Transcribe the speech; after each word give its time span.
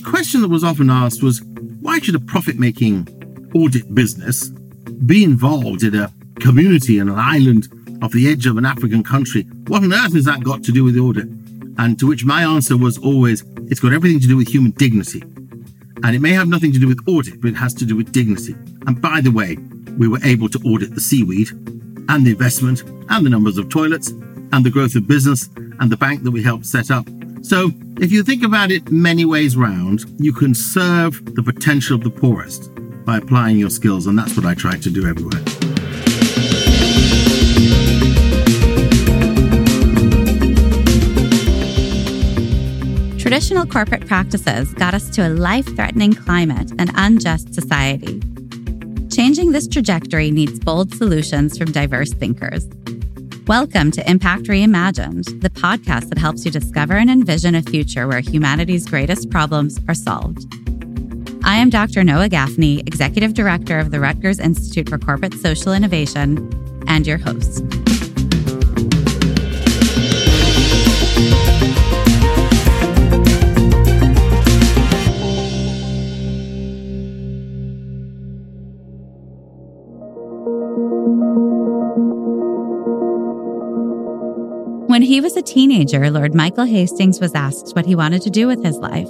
the 0.00 0.10
question 0.10 0.40
that 0.40 0.48
was 0.48 0.64
often 0.64 0.88
asked 0.88 1.22
was 1.22 1.42
why 1.80 1.98
should 1.98 2.14
a 2.14 2.20
profit 2.20 2.58
making 2.58 3.06
audit 3.54 3.94
business 3.94 4.48
be 5.04 5.22
involved 5.22 5.82
in 5.82 5.94
a 5.94 6.10
community 6.40 6.98
in 6.98 7.10
an 7.10 7.18
island 7.18 7.68
off 8.02 8.12
the 8.12 8.26
edge 8.30 8.46
of 8.46 8.56
an 8.56 8.64
African 8.64 9.04
country? 9.04 9.42
What 9.66 9.82
on 9.82 9.92
earth 9.92 10.14
has 10.14 10.24
that 10.24 10.42
got 10.42 10.62
to 10.64 10.72
do 10.72 10.84
with 10.84 10.94
the 10.94 11.00
audit? 11.00 11.28
And 11.76 11.98
to 11.98 12.06
which 12.06 12.24
my 12.24 12.44
answer 12.44 12.78
was 12.78 12.96
always 12.96 13.44
it's 13.70 13.78
got 13.78 13.92
everything 13.92 14.20
to 14.20 14.26
do 14.26 14.38
with 14.38 14.48
human 14.48 14.70
dignity. 14.72 15.20
And 16.02 16.16
it 16.16 16.20
may 16.20 16.32
have 16.32 16.48
nothing 16.48 16.72
to 16.72 16.78
do 16.78 16.88
with 16.88 17.06
audit, 17.06 17.42
but 17.42 17.48
it 17.48 17.56
has 17.56 17.74
to 17.74 17.84
do 17.84 17.94
with 17.94 18.10
dignity. 18.10 18.54
And 18.86 19.02
by 19.02 19.20
the 19.20 19.30
way, 19.30 19.58
we 19.98 20.08
were 20.08 20.20
able 20.24 20.48
to 20.48 20.58
audit 20.60 20.94
the 20.94 21.00
seaweed 21.00 21.50
and 22.08 22.26
the 22.26 22.30
investment 22.30 22.84
and 23.10 23.26
the 23.26 23.30
numbers 23.30 23.58
of 23.58 23.68
toilets 23.68 24.08
and 24.08 24.64
the 24.64 24.70
growth 24.70 24.94
of 24.96 25.06
business 25.06 25.50
and 25.78 25.92
the 25.92 25.98
bank 25.98 26.22
that 26.22 26.30
we 26.30 26.42
helped 26.42 26.64
set 26.64 26.90
up. 26.90 27.06
So, 27.42 27.70
if 28.00 28.10
you 28.10 28.22
think 28.22 28.42
about 28.42 28.72
it 28.72 28.90
many 28.90 29.26
ways 29.26 29.58
round, 29.58 30.06
you 30.18 30.32
can 30.32 30.54
serve 30.54 31.22
the 31.34 31.42
potential 31.42 31.96
of 31.96 32.02
the 32.02 32.10
poorest 32.10 32.70
by 33.04 33.18
applying 33.18 33.58
your 33.58 33.68
skills, 33.68 34.06
and 34.06 34.18
that's 34.18 34.34
what 34.34 34.46
I 34.46 34.54
try 34.54 34.78
to 34.78 34.90
do 34.90 35.06
everywhere. 35.06 35.44
Traditional 43.18 43.66
corporate 43.66 44.06
practices 44.06 44.72
got 44.74 44.94
us 44.94 45.10
to 45.10 45.28
a 45.28 45.28
life 45.28 45.66
threatening 45.76 46.14
climate 46.14 46.72
and 46.78 46.90
unjust 46.94 47.52
society. 47.52 48.18
Changing 49.10 49.52
this 49.52 49.68
trajectory 49.68 50.30
needs 50.30 50.58
bold 50.58 50.94
solutions 50.94 51.58
from 51.58 51.70
diverse 51.70 52.14
thinkers. 52.14 52.66
Welcome 53.50 53.90
to 53.90 54.08
Impact 54.08 54.44
Reimagined, 54.44 55.40
the 55.40 55.50
podcast 55.50 56.08
that 56.10 56.18
helps 56.18 56.44
you 56.44 56.52
discover 56.52 56.94
and 56.94 57.10
envision 57.10 57.56
a 57.56 57.62
future 57.62 58.06
where 58.06 58.20
humanity's 58.20 58.86
greatest 58.86 59.28
problems 59.28 59.76
are 59.88 59.94
solved. 59.94 60.46
I 61.42 61.56
am 61.56 61.68
Dr. 61.68 62.04
Noah 62.04 62.28
Gaffney, 62.28 62.78
Executive 62.86 63.34
Director 63.34 63.80
of 63.80 63.90
the 63.90 63.98
Rutgers 63.98 64.38
Institute 64.38 64.88
for 64.88 64.98
Corporate 64.98 65.34
Social 65.34 65.72
Innovation, 65.72 66.48
and 66.86 67.08
your 67.08 67.18
host. 67.18 67.64
He 85.10 85.20
was 85.20 85.36
a 85.36 85.42
teenager, 85.42 86.08
Lord 86.08 86.36
Michael 86.36 86.66
Hastings 86.66 87.18
was 87.18 87.34
asked 87.34 87.74
what 87.74 87.84
he 87.84 87.96
wanted 87.96 88.22
to 88.22 88.30
do 88.30 88.46
with 88.46 88.64
his 88.64 88.76
life. 88.76 89.08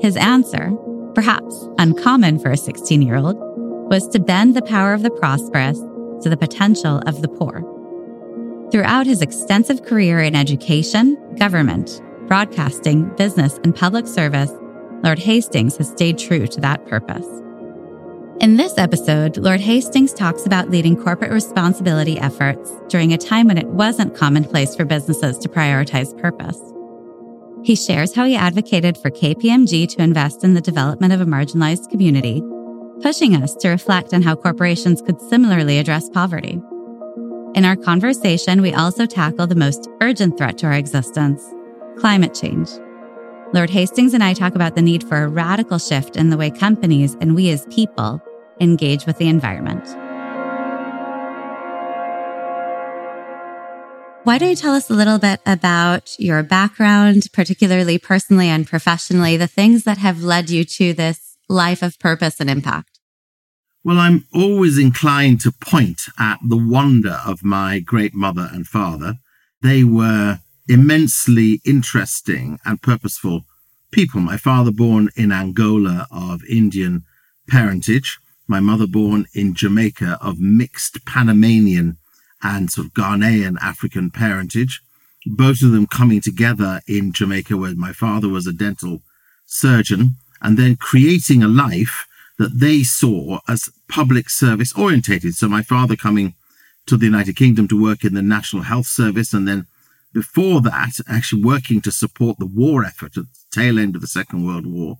His 0.00 0.16
answer, 0.16 0.72
perhaps 1.14 1.68
uncommon 1.78 2.40
for 2.40 2.50
a 2.50 2.56
16 2.56 3.00
year 3.00 3.14
old, 3.14 3.36
was 3.88 4.08
to 4.08 4.18
bend 4.18 4.56
the 4.56 4.62
power 4.62 4.92
of 4.92 5.04
the 5.04 5.10
prosperous 5.12 5.78
to 6.24 6.28
the 6.28 6.36
potential 6.36 7.00
of 7.06 7.22
the 7.22 7.28
poor. 7.28 7.62
Throughout 8.72 9.06
his 9.06 9.22
extensive 9.22 9.84
career 9.84 10.18
in 10.18 10.34
education, 10.34 11.16
government, 11.36 12.02
broadcasting, 12.26 13.14
business, 13.14 13.60
and 13.62 13.72
public 13.72 14.08
service, 14.08 14.50
Lord 15.04 15.20
Hastings 15.20 15.76
has 15.76 15.90
stayed 15.90 16.18
true 16.18 16.48
to 16.48 16.60
that 16.60 16.84
purpose. 16.88 17.28
In 18.40 18.56
this 18.56 18.78
episode, 18.78 19.36
Lord 19.36 19.60
Hastings 19.60 20.14
talks 20.14 20.46
about 20.46 20.70
leading 20.70 20.96
corporate 20.96 21.30
responsibility 21.30 22.18
efforts 22.18 22.72
during 22.88 23.12
a 23.12 23.18
time 23.18 23.48
when 23.48 23.58
it 23.58 23.66
wasn't 23.66 24.16
commonplace 24.16 24.74
for 24.74 24.86
businesses 24.86 25.36
to 25.40 25.48
prioritize 25.50 26.18
purpose. 26.18 26.58
He 27.62 27.76
shares 27.76 28.14
how 28.14 28.24
he 28.24 28.36
advocated 28.36 28.96
for 28.96 29.10
KPMG 29.10 29.90
to 29.90 30.02
invest 30.02 30.42
in 30.42 30.54
the 30.54 30.62
development 30.62 31.12
of 31.12 31.20
a 31.20 31.26
marginalized 31.26 31.90
community, 31.90 32.42
pushing 33.02 33.36
us 33.36 33.54
to 33.56 33.68
reflect 33.68 34.14
on 34.14 34.22
how 34.22 34.36
corporations 34.36 35.02
could 35.02 35.20
similarly 35.20 35.76
address 35.76 36.08
poverty. 36.08 36.62
In 37.54 37.66
our 37.66 37.76
conversation, 37.76 38.62
we 38.62 38.72
also 38.72 39.04
tackle 39.04 39.48
the 39.48 39.54
most 39.54 39.86
urgent 40.00 40.38
threat 40.38 40.56
to 40.58 40.66
our 40.66 40.72
existence 40.72 41.44
climate 41.98 42.32
change. 42.32 42.70
Lord 43.52 43.68
Hastings 43.68 44.14
and 44.14 44.24
I 44.24 44.32
talk 44.32 44.54
about 44.54 44.76
the 44.76 44.82
need 44.82 45.06
for 45.06 45.24
a 45.24 45.28
radical 45.28 45.78
shift 45.78 46.16
in 46.16 46.30
the 46.30 46.38
way 46.38 46.50
companies 46.50 47.18
and 47.20 47.34
we 47.34 47.50
as 47.50 47.66
people 47.66 48.22
engage 48.60 49.06
with 49.06 49.18
the 49.18 49.28
environment. 49.28 49.84
Why 54.24 54.36
don't 54.36 54.50
you 54.50 54.56
tell 54.56 54.74
us 54.74 54.90
a 54.90 54.94
little 54.94 55.18
bit 55.18 55.40
about 55.46 56.14
your 56.18 56.42
background, 56.42 57.28
particularly 57.32 57.98
personally 57.98 58.48
and 58.48 58.66
professionally, 58.66 59.38
the 59.38 59.46
things 59.46 59.84
that 59.84 59.96
have 59.98 60.22
led 60.22 60.50
you 60.50 60.62
to 60.64 60.92
this 60.92 61.38
life 61.48 61.82
of 61.82 61.98
purpose 61.98 62.38
and 62.38 62.50
impact? 62.50 63.00
Well, 63.82 63.98
I'm 63.98 64.26
always 64.34 64.76
inclined 64.76 65.40
to 65.40 65.52
point 65.52 66.02
at 66.18 66.38
the 66.46 66.58
wonder 66.58 67.18
of 67.24 67.42
my 67.42 67.80
great 67.80 68.14
mother 68.14 68.50
and 68.52 68.66
father. 68.66 69.14
They 69.62 69.84
were 69.84 70.40
immensely 70.68 71.62
interesting 71.64 72.58
and 72.66 72.82
purposeful 72.82 73.46
people. 73.90 74.20
My 74.20 74.36
father 74.36 74.70
born 74.70 75.08
in 75.16 75.32
Angola 75.32 76.06
of 76.10 76.44
Indian 76.44 77.04
parentage, 77.48 78.18
my 78.50 78.58
mother 78.58 78.86
born 78.88 79.26
in 79.32 79.54
Jamaica 79.54 80.18
of 80.20 80.40
mixed 80.40 81.06
Panamanian 81.06 81.96
and 82.42 82.68
sort 82.68 82.88
of 82.88 82.94
Ghanaian 82.94 83.56
African 83.62 84.10
parentage, 84.10 84.82
both 85.24 85.62
of 85.62 85.70
them 85.70 85.86
coming 85.86 86.20
together 86.20 86.80
in 86.88 87.12
Jamaica 87.12 87.56
where 87.56 87.76
my 87.76 87.92
father 87.92 88.28
was 88.28 88.48
a 88.48 88.52
dental 88.52 89.02
surgeon 89.46 90.16
and 90.42 90.58
then 90.58 90.74
creating 90.74 91.44
a 91.44 91.48
life 91.48 92.08
that 92.38 92.58
they 92.58 92.82
saw 92.82 93.38
as 93.46 93.70
public 93.88 94.28
service 94.28 94.76
orientated. 94.76 95.36
So 95.36 95.48
my 95.48 95.62
father 95.62 95.94
coming 95.94 96.34
to 96.86 96.96
the 96.96 97.06
United 97.06 97.36
Kingdom 97.36 97.68
to 97.68 97.80
work 97.80 98.02
in 98.02 98.14
the 98.14 98.22
National 98.22 98.64
Health 98.64 98.86
Service 98.86 99.32
and 99.32 99.46
then 99.46 99.66
before 100.12 100.60
that 100.62 100.94
actually 101.06 101.44
working 101.44 101.80
to 101.82 101.92
support 101.92 102.38
the 102.40 102.46
war 102.46 102.84
effort 102.84 103.16
at 103.16 103.26
the 103.26 103.28
tail 103.52 103.78
end 103.78 103.94
of 103.94 104.00
the 104.00 104.08
Second 104.08 104.44
World 104.44 104.66
War. 104.66 104.98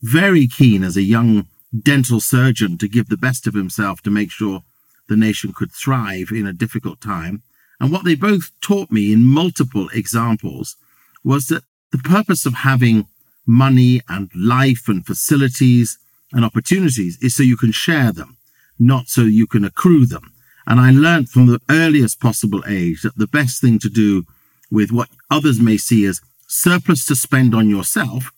Very 0.00 0.46
keen 0.46 0.84
as 0.84 0.96
a 0.96 1.02
young 1.02 1.48
dental 1.82 2.20
surgeon 2.20 2.78
to 2.78 2.88
give 2.88 3.08
the 3.08 3.16
best 3.16 3.46
of 3.46 3.54
himself 3.54 4.00
to 4.02 4.10
make 4.10 4.30
sure 4.30 4.62
the 5.08 5.16
nation 5.16 5.52
could 5.52 5.72
thrive 5.72 6.30
in 6.30 6.46
a 6.46 6.52
difficult 6.52 7.00
time. 7.00 7.42
And 7.80 7.90
what 7.90 8.04
they 8.04 8.14
both 8.14 8.50
taught 8.60 8.90
me 8.90 9.12
in 9.12 9.24
multiple 9.24 9.88
examples 9.92 10.76
was 11.24 11.46
that 11.46 11.64
the 11.90 11.98
purpose 11.98 12.46
of 12.46 12.54
having 12.54 13.06
money 13.46 14.00
and 14.08 14.30
life 14.34 14.88
and 14.88 15.04
facilities 15.04 15.98
and 16.32 16.44
opportunities 16.44 17.18
is 17.22 17.34
so 17.34 17.42
you 17.42 17.56
can 17.56 17.72
share 17.72 18.12
them, 18.12 18.36
not 18.78 19.08
so 19.08 19.22
you 19.22 19.46
can 19.46 19.64
accrue 19.64 20.06
them. 20.06 20.32
And 20.66 20.80
I 20.80 20.90
learned 20.90 21.28
from 21.28 21.46
the 21.46 21.60
earliest 21.68 22.20
possible 22.20 22.62
age 22.66 23.02
that 23.02 23.16
the 23.16 23.26
best 23.26 23.60
thing 23.60 23.78
to 23.80 23.88
do 23.88 24.24
with 24.70 24.90
what 24.90 25.08
others 25.30 25.60
may 25.60 25.76
see 25.76 26.06
as 26.06 26.20
surplus 26.46 27.04
to 27.06 27.16
spend 27.16 27.54
on 27.54 27.68
yourself 27.68 28.30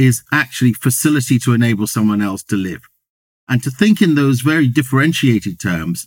is 0.00 0.22
actually 0.32 0.72
facility 0.72 1.38
to 1.38 1.52
enable 1.52 1.86
someone 1.86 2.22
else 2.22 2.42
to 2.44 2.56
live. 2.56 2.82
And 3.48 3.62
to 3.62 3.70
think 3.70 4.00
in 4.00 4.14
those 4.14 4.40
very 4.40 4.66
differentiated 4.66 5.60
terms 5.60 6.06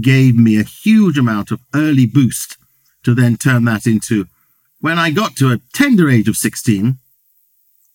gave 0.00 0.34
me 0.36 0.58
a 0.58 0.62
huge 0.62 1.18
amount 1.18 1.50
of 1.50 1.60
early 1.74 2.06
boost 2.06 2.56
to 3.02 3.14
then 3.14 3.36
turn 3.36 3.64
that 3.66 3.86
into 3.86 4.26
when 4.80 4.98
I 4.98 5.10
got 5.10 5.36
to 5.36 5.50
a 5.50 5.60
tender 5.72 6.10
age 6.10 6.28
of 6.28 6.36
16, 6.36 6.98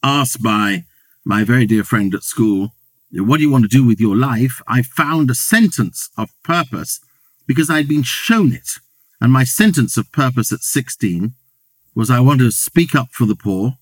asked 0.01 0.41
by 0.41 0.85
my 1.23 1.43
very 1.43 1.65
dear 1.65 1.83
friend 1.83 2.13
at 2.15 2.23
school, 2.23 2.73
what 3.11 3.37
do 3.37 3.43
you 3.43 3.51
want 3.51 3.63
to 3.63 3.77
do 3.77 3.85
with 3.85 3.99
your 3.99 4.15
life? 4.15 4.61
I 4.67 4.81
found 4.81 5.29
a 5.29 5.35
sentence 5.35 6.09
of 6.17 6.29
purpose 6.43 6.99
because 7.47 7.69
I'd 7.69 7.87
been 7.87 8.03
shown 8.03 8.53
it. 8.53 8.79
And 9.21 9.31
my 9.31 9.43
sentence 9.43 9.97
of 9.97 10.11
purpose 10.11 10.51
at 10.51 10.61
16 10.61 11.33
was 11.95 12.09
I 12.09 12.19
want 12.19 12.39
to 12.39 12.51
speak 12.51 12.95
up 12.95 13.09
for 13.11 13.25
the 13.25 13.35
poor 13.35 13.77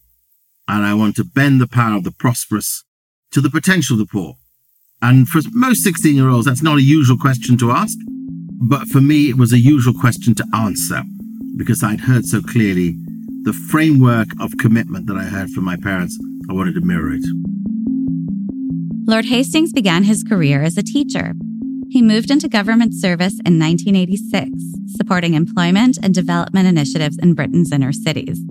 and 0.67 0.85
I 0.85 0.93
want 0.93 1.15
to 1.15 1.23
bend 1.23 1.61
the 1.61 1.67
power 1.67 1.97
of 1.97 2.03
the 2.03 2.11
prosperous 2.11 2.83
to 3.31 3.41
the 3.41 3.49
potential 3.49 3.93
of 3.95 3.99
the 3.99 4.11
poor. 4.11 4.35
And 5.01 5.27
for 5.27 5.41
most 5.51 5.83
16 5.83 6.15
year 6.15 6.29
olds, 6.29 6.45
that's 6.45 6.63
not 6.63 6.77
a 6.77 6.81
usual 6.81 7.17
question 7.17 7.57
to 7.57 7.71
ask. 7.71 7.97
But 8.59 8.87
for 8.87 9.01
me, 9.01 9.29
it 9.29 9.37
was 9.37 9.53
a 9.53 9.59
usual 9.59 9.93
question 9.93 10.33
to 10.35 10.45
answer 10.53 11.03
because 11.55 11.83
I'd 11.83 12.01
heard 12.01 12.25
so 12.25 12.41
clearly 12.41 12.95
the 13.43 13.53
framework 13.53 14.27
of 14.39 14.57
commitment 14.59 15.07
that 15.07 15.17
I 15.17 15.23
heard 15.23 15.49
from 15.51 15.63
my 15.63 15.77
parents. 15.77 16.17
I 16.49 16.53
wanted 16.53 16.73
to 16.75 16.81
mirror 16.81 17.13
it. 17.13 17.25
Lord 19.05 19.25
Hastings 19.25 19.71
began 19.71 20.03
his 20.03 20.23
career 20.23 20.63
as 20.63 20.77
a 20.77 20.83
teacher. 20.83 21.33
He 21.89 22.01
moved 22.01 22.29
into 22.29 22.49
government 22.49 22.93
service 22.93 23.39
in 23.45 23.57
1986, 23.57 24.49
supporting 24.97 25.33
employment 25.33 25.97
and 26.03 26.13
development 26.13 26.67
initiatives 26.67 27.17
in 27.17 27.33
Britain's 27.33 27.71
inner 27.71 27.93
cities. 27.93 28.41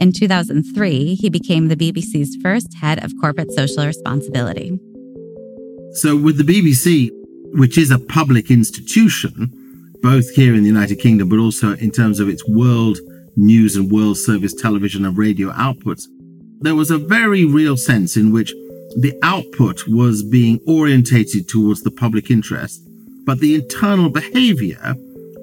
In 0.00 0.12
2003, 0.12 1.14
he 1.14 1.28
became 1.28 1.68
the 1.68 1.76
BBC's 1.76 2.34
first 2.42 2.72
head 2.80 3.04
of 3.04 3.12
corporate 3.20 3.52
social 3.52 3.84
responsibility. 3.84 4.80
So, 5.92 6.16
with 6.16 6.38
the 6.38 6.42
BBC, 6.42 7.10
which 7.58 7.76
is 7.76 7.90
a 7.90 7.98
public 7.98 8.50
institution, 8.50 9.52
both 10.00 10.30
here 10.30 10.54
in 10.54 10.62
the 10.62 10.68
United 10.68 11.00
Kingdom, 11.00 11.28
but 11.28 11.38
also 11.38 11.76
in 11.76 11.90
terms 11.90 12.18
of 12.18 12.30
its 12.30 12.42
world 12.48 12.96
news 13.36 13.76
and 13.76 13.92
world 13.92 14.16
service 14.16 14.54
television 14.54 15.04
and 15.04 15.18
radio 15.18 15.50
outputs, 15.50 16.04
there 16.60 16.74
was 16.74 16.90
a 16.90 16.96
very 16.96 17.44
real 17.44 17.76
sense 17.76 18.16
in 18.16 18.32
which 18.32 18.52
the 18.96 19.12
output 19.22 19.82
was 19.86 20.22
being 20.22 20.60
orientated 20.66 21.46
towards 21.46 21.82
the 21.82 21.90
public 21.90 22.30
interest, 22.30 22.80
but 23.26 23.38
the 23.40 23.54
internal 23.54 24.08
behavior 24.08 24.94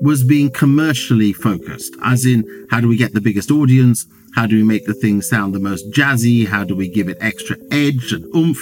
was 0.02 0.24
being 0.24 0.50
commercially 0.50 1.32
focused, 1.32 1.96
as 2.04 2.26
in, 2.26 2.44
how 2.72 2.82
do 2.82 2.88
we 2.88 2.98
get 2.98 3.14
the 3.14 3.22
biggest 3.22 3.52
audience? 3.52 4.08
How 4.36 4.46
do 4.46 4.56
we 4.56 4.64
make 4.64 4.86
the 4.86 4.94
thing 4.94 5.22
sound 5.22 5.54
the 5.54 5.60
most 5.60 5.92
jazzy? 5.92 6.48
How 6.48 6.64
do 6.64 6.76
we 6.76 6.88
give 6.90 7.10
it 7.10 7.18
extra 7.20 7.58
edge 7.72 8.12
and 8.12 8.26
oomph? 8.36 8.60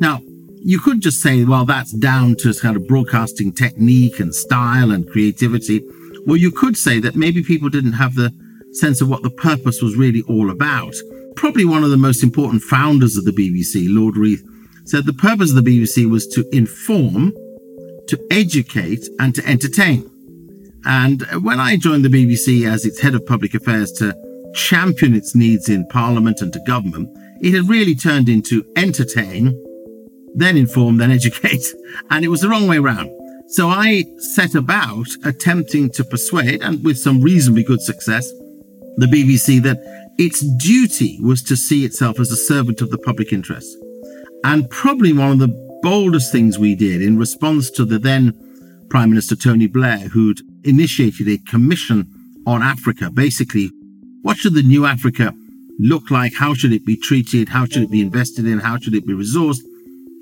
Now, 0.00 0.20
you 0.58 0.80
could 0.80 1.00
just 1.00 1.22
say, 1.22 1.44
well, 1.44 1.64
that's 1.64 1.92
down 1.92 2.34
to 2.40 2.52
kind 2.54 2.76
of 2.76 2.86
broadcasting 2.86 3.52
technique 3.52 4.20
and 4.20 4.34
style 4.34 4.90
and 4.90 5.08
creativity. 5.08 5.80
Or 6.28 6.36
you 6.36 6.50
could 6.50 6.76
say 6.76 6.98
that 7.00 7.14
maybe 7.14 7.42
people 7.42 7.68
didn't 7.68 7.92
have 7.92 8.14
the 8.14 8.32
sense 8.72 9.00
of 9.00 9.08
what 9.08 9.22
the 9.22 9.30
purpose 9.30 9.80
was 9.80 9.96
really 9.96 10.22
all 10.22 10.50
about. 10.50 10.94
Probably 11.36 11.64
one 11.64 11.84
of 11.84 11.90
the 11.90 11.96
most 11.96 12.22
important 12.22 12.62
founders 12.62 13.16
of 13.16 13.24
the 13.24 13.30
BBC, 13.30 13.86
Lord 13.88 14.16
Reith, 14.16 14.42
said 14.84 15.06
the 15.06 15.12
purpose 15.12 15.50
of 15.50 15.64
the 15.64 15.70
BBC 15.70 16.10
was 16.10 16.26
to 16.28 16.44
inform, 16.54 17.32
to 18.08 18.26
educate, 18.30 19.06
and 19.20 19.34
to 19.34 19.46
entertain. 19.46 20.10
And 20.84 21.22
when 21.42 21.60
I 21.60 21.76
joined 21.76 22.04
the 22.04 22.08
BBC 22.08 22.68
as 22.68 22.84
its 22.84 23.00
head 23.00 23.14
of 23.14 23.26
public 23.26 23.54
affairs 23.54 23.92
to 23.92 24.14
champion 24.56 25.14
its 25.14 25.34
needs 25.34 25.68
in 25.68 25.86
Parliament 25.88 26.40
and 26.40 26.52
to 26.52 26.60
government, 26.66 27.08
it 27.40 27.54
had 27.54 27.68
really 27.68 27.94
turned 27.94 28.28
into 28.28 28.64
entertain, 28.76 29.54
then 30.34 30.56
inform, 30.56 30.96
then 30.96 31.10
educate. 31.10 31.62
And 32.10 32.24
it 32.24 32.28
was 32.28 32.40
the 32.40 32.48
wrong 32.48 32.66
way 32.66 32.78
around. 32.78 33.10
So 33.48 33.68
I 33.68 34.04
set 34.18 34.54
about 34.54 35.06
attempting 35.24 35.90
to 35.92 36.04
persuade, 36.04 36.62
and 36.62 36.84
with 36.84 36.98
some 36.98 37.20
reasonably 37.20 37.62
good 37.62 37.80
success, 37.80 38.28
the 38.96 39.06
BBC 39.06 39.62
that 39.62 39.78
its 40.18 40.40
duty 40.56 41.18
was 41.22 41.42
to 41.44 41.56
see 41.56 41.84
itself 41.84 42.18
as 42.18 42.30
a 42.32 42.36
servant 42.36 42.80
of 42.80 42.90
the 42.90 42.98
public 42.98 43.32
interest. 43.32 43.68
And 44.44 44.68
probably 44.68 45.12
one 45.12 45.32
of 45.32 45.38
the 45.38 45.78
boldest 45.82 46.32
things 46.32 46.58
we 46.58 46.74
did 46.74 47.02
in 47.02 47.18
response 47.18 47.70
to 47.72 47.84
the 47.84 47.98
then 47.98 48.32
Prime 48.90 49.10
Minister 49.10 49.36
Tony 49.36 49.66
Blair, 49.66 50.08
who'd 50.08 50.40
initiated 50.64 51.28
a 51.28 51.38
commission 51.50 52.06
on 52.46 52.62
Africa. 52.62 53.10
Basically, 53.10 53.70
what 54.26 54.38
should 54.38 54.54
the 54.54 54.62
new 54.64 54.86
Africa 54.86 55.32
look 55.78 56.10
like? 56.10 56.34
How 56.34 56.52
should 56.52 56.72
it 56.72 56.84
be 56.84 56.96
treated? 56.96 57.48
How 57.48 57.64
should 57.64 57.84
it 57.84 57.92
be 57.92 58.00
invested 58.00 58.44
in? 58.44 58.58
How 58.58 58.76
should 58.76 58.96
it 58.96 59.06
be 59.06 59.12
resourced? 59.12 59.60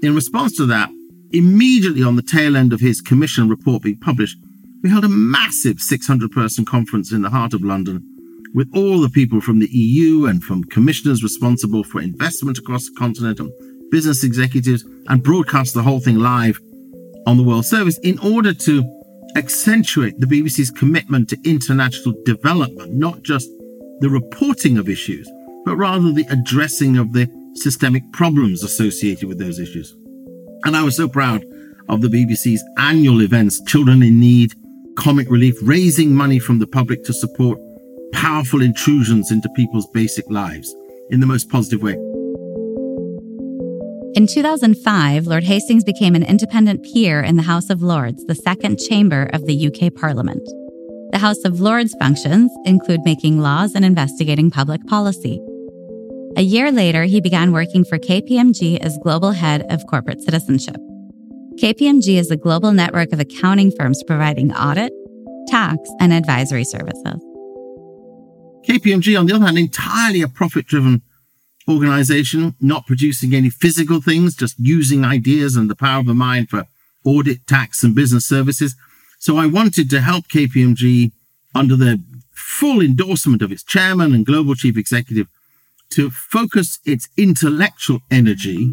In 0.02 0.14
response 0.14 0.54
to 0.58 0.66
that, 0.66 0.90
immediately 1.32 2.02
on 2.02 2.14
the 2.14 2.22
tail 2.22 2.54
end 2.54 2.74
of 2.74 2.80
his 2.80 3.00
commission 3.00 3.48
report 3.48 3.82
being 3.82 3.98
published, 3.98 4.36
we 4.82 4.90
held 4.90 5.06
a 5.06 5.08
massive 5.08 5.80
600 5.80 6.30
person 6.32 6.66
conference 6.66 7.12
in 7.12 7.22
the 7.22 7.30
heart 7.30 7.54
of 7.54 7.62
London 7.62 8.02
with 8.54 8.68
all 8.74 9.00
the 9.00 9.08
people 9.08 9.40
from 9.40 9.58
the 9.58 9.70
EU 9.70 10.26
and 10.26 10.44
from 10.44 10.64
commissioners 10.64 11.22
responsible 11.22 11.82
for 11.82 12.02
investment 12.02 12.58
across 12.58 12.84
the 12.84 12.94
continent 12.98 13.40
and 13.40 13.50
business 13.90 14.22
executives 14.22 14.84
and 15.08 15.22
broadcast 15.22 15.72
the 15.72 15.82
whole 15.82 16.00
thing 16.00 16.18
live 16.18 16.60
on 17.26 17.38
the 17.38 17.42
World 17.42 17.64
Service 17.64 17.98
in 18.00 18.18
order 18.18 18.52
to 18.52 18.84
accentuate 19.34 20.20
the 20.20 20.26
BBC's 20.26 20.70
commitment 20.70 21.30
to 21.30 21.38
international 21.42 22.14
development, 22.26 22.92
not 22.92 23.22
just 23.22 23.48
the 24.00 24.08
reporting 24.08 24.78
of 24.78 24.88
issues, 24.88 25.30
but 25.64 25.76
rather 25.76 26.12
the 26.12 26.26
addressing 26.30 26.96
of 26.96 27.12
the 27.12 27.28
systemic 27.54 28.02
problems 28.12 28.62
associated 28.62 29.28
with 29.28 29.38
those 29.38 29.58
issues. 29.58 29.94
And 30.64 30.76
I 30.76 30.82
was 30.82 30.96
so 30.96 31.08
proud 31.08 31.44
of 31.88 32.00
the 32.00 32.08
BBC's 32.08 32.62
annual 32.78 33.22
events, 33.22 33.62
Children 33.64 34.02
in 34.02 34.18
Need, 34.18 34.54
Comic 34.96 35.30
Relief, 35.30 35.54
raising 35.62 36.14
money 36.14 36.38
from 36.38 36.58
the 36.58 36.66
public 36.66 37.04
to 37.04 37.12
support 37.12 37.58
powerful 38.12 38.62
intrusions 38.62 39.30
into 39.30 39.48
people's 39.50 39.86
basic 39.92 40.28
lives 40.30 40.74
in 41.10 41.20
the 41.20 41.26
most 41.26 41.50
positive 41.50 41.82
way. 41.82 41.94
In 44.14 44.28
2005, 44.28 45.26
Lord 45.26 45.42
Hastings 45.42 45.82
became 45.82 46.14
an 46.14 46.22
independent 46.22 46.84
peer 46.84 47.20
in 47.20 47.36
the 47.36 47.42
House 47.42 47.68
of 47.68 47.82
Lords, 47.82 48.24
the 48.26 48.34
second 48.34 48.78
chamber 48.78 49.28
of 49.32 49.44
the 49.46 49.66
UK 49.66 49.92
Parliament. 49.92 50.48
The 51.14 51.20
House 51.20 51.44
of 51.44 51.60
Lords 51.60 51.94
functions 52.00 52.50
include 52.64 53.02
making 53.04 53.38
laws 53.38 53.76
and 53.76 53.84
investigating 53.84 54.50
public 54.50 54.84
policy. 54.88 55.40
A 56.36 56.42
year 56.42 56.72
later, 56.72 57.04
he 57.04 57.20
began 57.20 57.52
working 57.52 57.84
for 57.84 58.00
KPMG 58.00 58.80
as 58.80 58.98
global 58.98 59.30
head 59.30 59.64
of 59.70 59.86
corporate 59.86 60.20
citizenship. 60.22 60.74
KPMG 61.62 62.18
is 62.18 62.32
a 62.32 62.36
global 62.36 62.72
network 62.72 63.12
of 63.12 63.20
accounting 63.20 63.70
firms 63.70 64.02
providing 64.02 64.52
audit, 64.54 64.92
tax, 65.46 65.88
and 66.00 66.12
advisory 66.12 66.64
services. 66.64 67.22
KPMG, 68.66 69.16
on 69.16 69.26
the 69.26 69.34
other 69.34 69.44
hand, 69.44 69.56
entirely 69.56 70.20
a 70.20 70.26
profit 70.26 70.66
driven 70.66 71.00
organization, 71.68 72.56
not 72.60 72.88
producing 72.88 73.36
any 73.36 73.50
physical 73.50 74.00
things, 74.00 74.34
just 74.34 74.56
using 74.58 75.04
ideas 75.04 75.54
and 75.54 75.70
the 75.70 75.76
power 75.76 76.00
of 76.00 76.06
the 76.06 76.14
mind 76.14 76.50
for 76.50 76.64
audit, 77.04 77.46
tax, 77.46 77.84
and 77.84 77.94
business 77.94 78.26
services. 78.26 78.74
So 79.24 79.38
I 79.38 79.46
wanted 79.46 79.88
to 79.88 80.02
help 80.02 80.28
KPMG 80.28 81.10
under 81.54 81.76
the 81.76 81.98
full 82.34 82.82
endorsement 82.82 83.40
of 83.40 83.50
its 83.50 83.64
chairman 83.64 84.12
and 84.12 84.26
global 84.26 84.54
chief 84.54 84.76
executive 84.76 85.28
to 85.92 86.10
focus 86.10 86.78
its 86.84 87.08
intellectual 87.16 88.00
energy 88.10 88.70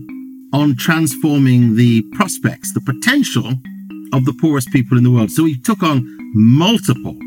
on 0.51 0.75
transforming 0.75 1.77
the 1.77 2.03
prospects, 2.15 2.73
the 2.73 2.81
potential 2.81 3.53
of 4.11 4.25
the 4.25 4.33
poorest 4.41 4.69
people 4.73 4.97
in 4.97 5.05
the 5.05 5.11
world. 5.11 5.31
So 5.31 5.43
we 5.43 5.57
took 5.57 5.83
on 5.83 6.05
multiple 6.35 7.17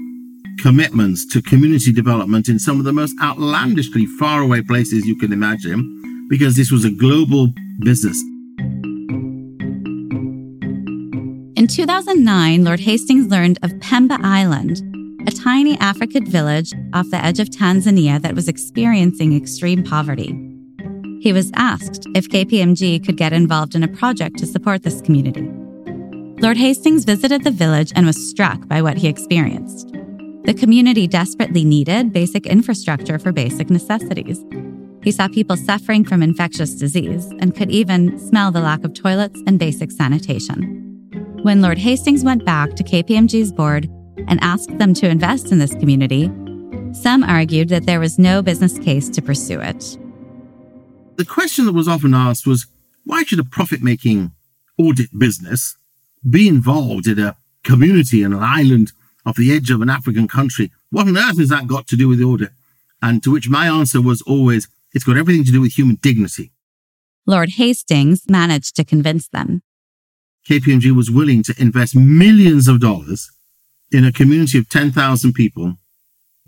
commitments 0.58 1.24
to 1.32 1.40
community 1.40 1.94
development 1.94 2.50
in 2.50 2.58
some 2.58 2.78
of 2.78 2.84
the 2.84 2.92
most 2.92 3.14
outlandishly 3.22 4.04
faraway 4.04 4.60
places 4.60 5.06
you 5.06 5.16
can 5.16 5.32
imagine, 5.32 6.26
because 6.28 6.56
this 6.56 6.70
was 6.70 6.84
a 6.84 6.90
global 6.90 7.48
business. 7.80 8.22
In 11.64 11.68
2009, 11.68 12.62
Lord 12.62 12.80
Hastings 12.80 13.28
learned 13.28 13.58
of 13.62 13.70
Pemba 13.76 14.22
Island, 14.22 14.82
a 15.26 15.30
tiny 15.30 15.78
African 15.78 16.30
village 16.30 16.74
off 16.92 17.08
the 17.08 17.24
edge 17.24 17.40
of 17.40 17.48
Tanzania 17.48 18.20
that 18.20 18.34
was 18.34 18.48
experiencing 18.48 19.34
extreme 19.34 19.82
poverty. 19.82 20.38
He 21.22 21.32
was 21.32 21.50
asked 21.54 22.06
if 22.14 22.28
KPMG 22.28 23.02
could 23.02 23.16
get 23.16 23.32
involved 23.32 23.74
in 23.74 23.82
a 23.82 23.88
project 23.88 24.36
to 24.40 24.46
support 24.46 24.82
this 24.82 25.00
community. 25.00 25.50
Lord 26.42 26.58
Hastings 26.58 27.06
visited 27.06 27.44
the 27.44 27.50
village 27.50 27.94
and 27.96 28.04
was 28.04 28.28
struck 28.28 28.68
by 28.68 28.82
what 28.82 28.98
he 28.98 29.08
experienced. 29.08 29.88
The 30.44 30.52
community 30.52 31.06
desperately 31.06 31.64
needed 31.64 32.12
basic 32.12 32.44
infrastructure 32.44 33.18
for 33.18 33.32
basic 33.32 33.70
necessities. 33.70 34.44
He 35.02 35.12
saw 35.12 35.28
people 35.28 35.56
suffering 35.56 36.04
from 36.04 36.22
infectious 36.22 36.74
disease 36.74 37.24
and 37.40 37.56
could 37.56 37.70
even 37.70 38.18
smell 38.18 38.52
the 38.52 38.60
lack 38.60 38.84
of 38.84 38.92
toilets 38.92 39.40
and 39.46 39.58
basic 39.58 39.90
sanitation. 39.92 40.83
When 41.44 41.60
Lord 41.60 41.76
Hastings 41.76 42.24
went 42.24 42.42
back 42.46 42.74
to 42.74 42.82
KPMG's 42.82 43.52
board 43.52 43.84
and 44.28 44.42
asked 44.42 44.78
them 44.78 44.94
to 44.94 45.06
invest 45.06 45.52
in 45.52 45.58
this 45.58 45.74
community, 45.74 46.32
some 46.94 47.22
argued 47.22 47.68
that 47.68 47.84
there 47.84 48.00
was 48.00 48.18
no 48.18 48.40
business 48.40 48.78
case 48.78 49.10
to 49.10 49.20
pursue 49.20 49.60
it. 49.60 49.98
The 51.16 51.26
question 51.26 51.66
that 51.66 51.74
was 51.74 51.86
often 51.86 52.14
asked 52.14 52.46
was 52.46 52.66
why 53.04 53.24
should 53.24 53.40
a 53.40 53.44
profit 53.44 53.82
making 53.82 54.32
audit 54.78 55.10
business 55.18 55.76
be 56.30 56.48
involved 56.48 57.06
in 57.06 57.18
a 57.18 57.36
community 57.62 58.22
and 58.22 58.32
an 58.32 58.42
island 58.42 58.92
off 59.26 59.36
the 59.36 59.54
edge 59.54 59.70
of 59.70 59.82
an 59.82 59.90
African 59.90 60.26
country. 60.26 60.72
What 60.88 61.08
on 61.08 61.18
earth 61.18 61.36
has 61.36 61.50
that 61.50 61.66
got 61.66 61.86
to 61.88 61.96
do 61.96 62.08
with 62.08 62.20
the 62.20 62.24
audit? 62.24 62.52
And 63.02 63.22
to 63.22 63.30
which 63.30 63.50
my 63.50 63.66
answer 63.66 64.00
was 64.00 64.22
always, 64.22 64.66
it's 64.94 65.04
got 65.04 65.18
everything 65.18 65.44
to 65.44 65.52
do 65.52 65.60
with 65.60 65.76
human 65.76 65.96
dignity. 65.96 66.52
Lord 67.26 67.50
Hastings 67.56 68.22
managed 68.30 68.76
to 68.76 68.84
convince 68.84 69.28
them. 69.28 69.60
KPMG 70.48 70.94
was 70.94 71.10
willing 71.10 71.42
to 71.44 71.54
invest 71.58 71.96
millions 71.96 72.68
of 72.68 72.80
dollars 72.80 73.30
in 73.90 74.04
a 74.04 74.12
community 74.12 74.58
of 74.58 74.68
10,000 74.68 75.32
people 75.32 75.76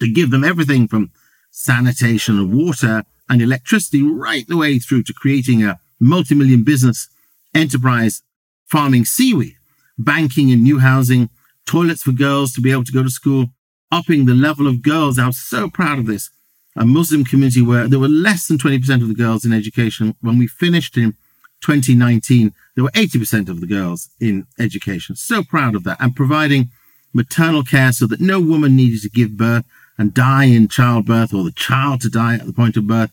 to 0.00 0.12
give 0.12 0.30
them 0.30 0.44
everything 0.44 0.86
from 0.86 1.10
sanitation 1.50 2.38
and 2.38 2.52
water 2.52 3.04
and 3.28 3.40
electricity 3.40 4.02
right 4.02 4.46
the 4.48 4.56
way 4.56 4.78
through 4.78 5.02
to 5.04 5.14
creating 5.14 5.62
a 5.62 5.78
multi-million 5.98 6.62
business 6.62 7.08
enterprise 7.54 8.22
farming 8.66 9.04
seaweed, 9.04 9.56
banking 9.96 10.52
and 10.52 10.62
new 10.62 10.78
housing, 10.78 11.30
toilets 11.64 12.02
for 12.02 12.12
girls 12.12 12.52
to 12.52 12.60
be 12.60 12.70
able 12.70 12.84
to 12.84 12.92
go 12.92 13.02
to 13.02 13.10
school, 13.10 13.46
upping 13.90 14.26
the 14.26 14.34
level 14.34 14.66
of 14.66 14.82
girls. 14.82 15.18
I 15.18 15.26
was 15.26 15.38
so 15.38 15.70
proud 15.70 15.98
of 15.98 16.06
this. 16.06 16.30
A 16.76 16.84
Muslim 16.84 17.24
community 17.24 17.62
where 17.62 17.88
there 17.88 17.98
were 17.98 18.08
less 18.08 18.46
than 18.46 18.58
20% 18.58 19.00
of 19.00 19.08
the 19.08 19.14
girls 19.14 19.46
in 19.46 19.52
education. 19.52 20.14
When 20.20 20.38
we 20.38 20.46
finished 20.46 20.98
in 20.98 21.14
2019, 21.66 22.54
there 22.74 22.84
were 22.84 22.90
80% 22.90 23.48
of 23.48 23.60
the 23.60 23.66
girls 23.66 24.08
in 24.20 24.46
education. 24.58 25.16
So 25.16 25.42
proud 25.42 25.74
of 25.74 25.82
that. 25.84 25.96
And 26.00 26.14
providing 26.14 26.70
maternal 27.12 27.64
care 27.64 27.90
so 27.90 28.06
that 28.06 28.20
no 28.20 28.40
woman 28.40 28.76
needed 28.76 29.02
to 29.02 29.10
give 29.10 29.36
birth 29.36 29.64
and 29.98 30.14
die 30.14 30.44
in 30.44 30.68
childbirth 30.68 31.34
or 31.34 31.42
the 31.42 31.50
child 31.50 32.02
to 32.02 32.08
die 32.08 32.34
at 32.34 32.46
the 32.46 32.52
point 32.52 32.76
of 32.76 32.86
birth. 32.86 33.10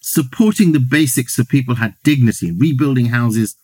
Supporting 0.00 0.70
the 0.70 0.78
basics 0.78 1.34
so 1.34 1.42
people 1.42 1.76
had 1.76 1.94
dignity, 2.04 2.52
rebuilding 2.52 3.06
houses, 3.06 3.56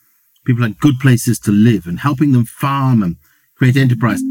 people 0.45 0.65
had 0.65 0.81
good 0.81 0.99
places 0.99 1.39
to 1.39 1.53
live 1.53 1.87
and 1.87 2.01
helping 2.01 2.33
them 2.33 2.45
farm 2.45 3.01
and 3.01 3.17
create 3.57 3.77
enterprise. 3.77 4.23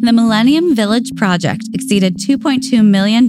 The 0.00 0.12
Millennium 0.12 0.74
Village 0.74 1.14
project 1.16 1.64
exceeded 1.72 2.16
$2.2 2.16 2.84
million 2.84 3.26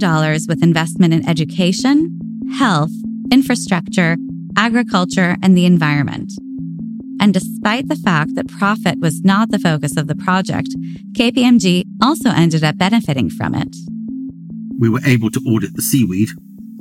with 0.48 0.62
investment 0.62 1.14
in 1.14 1.28
education, 1.28 2.18
health, 2.54 2.90
infrastructure, 3.32 4.16
agriculture, 4.56 5.36
and 5.42 5.56
the 5.56 5.66
environment. 5.66 6.32
And 7.20 7.34
despite 7.34 7.88
the 7.88 7.96
fact 7.96 8.34
that 8.36 8.48
profit 8.48 9.00
was 9.00 9.22
not 9.22 9.50
the 9.50 9.58
focus 9.58 9.96
of 9.96 10.06
the 10.06 10.14
project, 10.14 10.68
KPMG 11.12 11.84
also 12.02 12.30
ended 12.30 12.62
up 12.62 12.78
benefiting 12.78 13.28
from 13.28 13.54
it. 13.54 13.74
We 14.78 14.88
were 14.88 15.00
able 15.04 15.30
to 15.32 15.40
audit 15.40 15.74
the 15.74 15.82
seaweed 15.82 16.28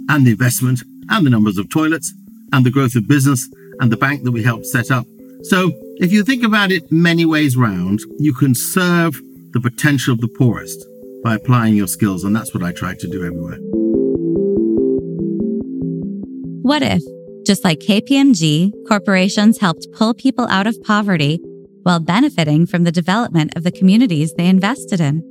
and 0.09 0.25
the 0.25 0.31
investment 0.31 0.83
and 1.09 1.25
the 1.25 1.31
numbers 1.31 1.57
of 1.57 1.69
toilets 1.69 2.13
and 2.53 2.65
the 2.65 2.71
growth 2.71 2.95
of 2.95 3.07
business 3.07 3.49
and 3.79 3.91
the 3.91 3.97
bank 3.97 4.23
that 4.23 4.31
we 4.31 4.43
helped 4.43 4.65
set 4.65 4.91
up. 4.91 5.05
So 5.43 5.71
if 5.97 6.11
you 6.11 6.23
think 6.23 6.43
about 6.43 6.71
it 6.71 6.91
many 6.91 7.25
ways 7.25 7.57
round, 7.57 8.01
you 8.19 8.33
can 8.33 8.53
serve 8.53 9.19
the 9.53 9.59
potential 9.59 10.13
of 10.13 10.21
the 10.21 10.27
poorest 10.27 10.85
by 11.23 11.35
applying 11.35 11.75
your 11.75 11.87
skills. 11.87 12.23
And 12.23 12.35
that's 12.35 12.53
what 12.53 12.63
I 12.63 12.71
try 12.71 12.93
to 12.93 13.07
do 13.07 13.25
everywhere. 13.25 13.86
What 16.67 16.83
if 16.83 17.01
just 17.45 17.63
like 17.63 17.79
KPMG, 17.79 18.73
corporations 18.89 19.57
helped 19.57 19.87
pull 19.93 20.13
people 20.13 20.45
out 20.49 20.67
of 20.67 20.75
poverty 20.83 21.39
while 21.83 22.01
benefiting 22.01 22.65
from 22.65 22.83
the 22.83 22.91
development 22.91 23.55
of 23.55 23.63
the 23.63 23.71
communities 23.71 24.33
they 24.33 24.47
invested 24.47 24.99
in. 24.99 25.23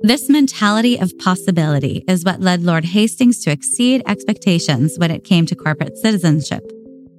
This 0.00 0.30
mentality 0.30 0.98
of 0.98 1.12
possibility 1.18 2.04
is 2.08 2.24
what 2.24 2.40
led 2.40 2.62
Lord 2.62 2.86
Hastings 2.86 3.44
to 3.44 3.50
exceed 3.50 4.02
expectations 4.06 4.94
when 4.96 5.10
it 5.10 5.24
came 5.24 5.44
to 5.44 5.54
corporate 5.54 5.98
citizenship. 5.98 6.62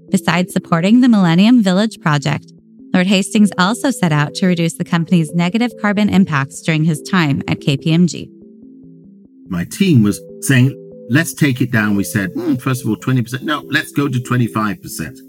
Besides 0.10 0.52
supporting 0.52 1.02
the 1.02 1.10
Millennium 1.10 1.62
Village 1.62 2.00
project, 2.00 2.52
Lord 2.92 3.06
Hastings 3.06 3.52
also 3.60 3.92
set 3.92 4.14
out 4.14 4.34
to 4.34 4.48
reduce 4.48 4.74
the 4.74 4.84
company's 4.84 5.32
negative 5.36 5.74
carbon 5.80 6.10
impacts 6.10 6.60
during 6.64 6.86
his 6.86 7.04
time 7.04 7.44
at 7.48 7.60
KPMG. 7.60 8.32
My 9.48 9.64
team 9.66 10.02
was 10.02 10.20
saying, 10.42 10.85
Let's 11.10 11.34
take 11.34 11.62
it 11.62 11.72
down. 11.72 11.96
We 11.96 12.04
said, 12.04 12.32
hmm, 12.32 12.56
first 12.56 12.84
of 12.84 12.90
all, 12.90 12.98
20%. 12.98 13.44
No, 13.44 13.62
let's 13.70 13.92
go 13.92 14.08
to 14.08 14.20
25%. 14.20 15.20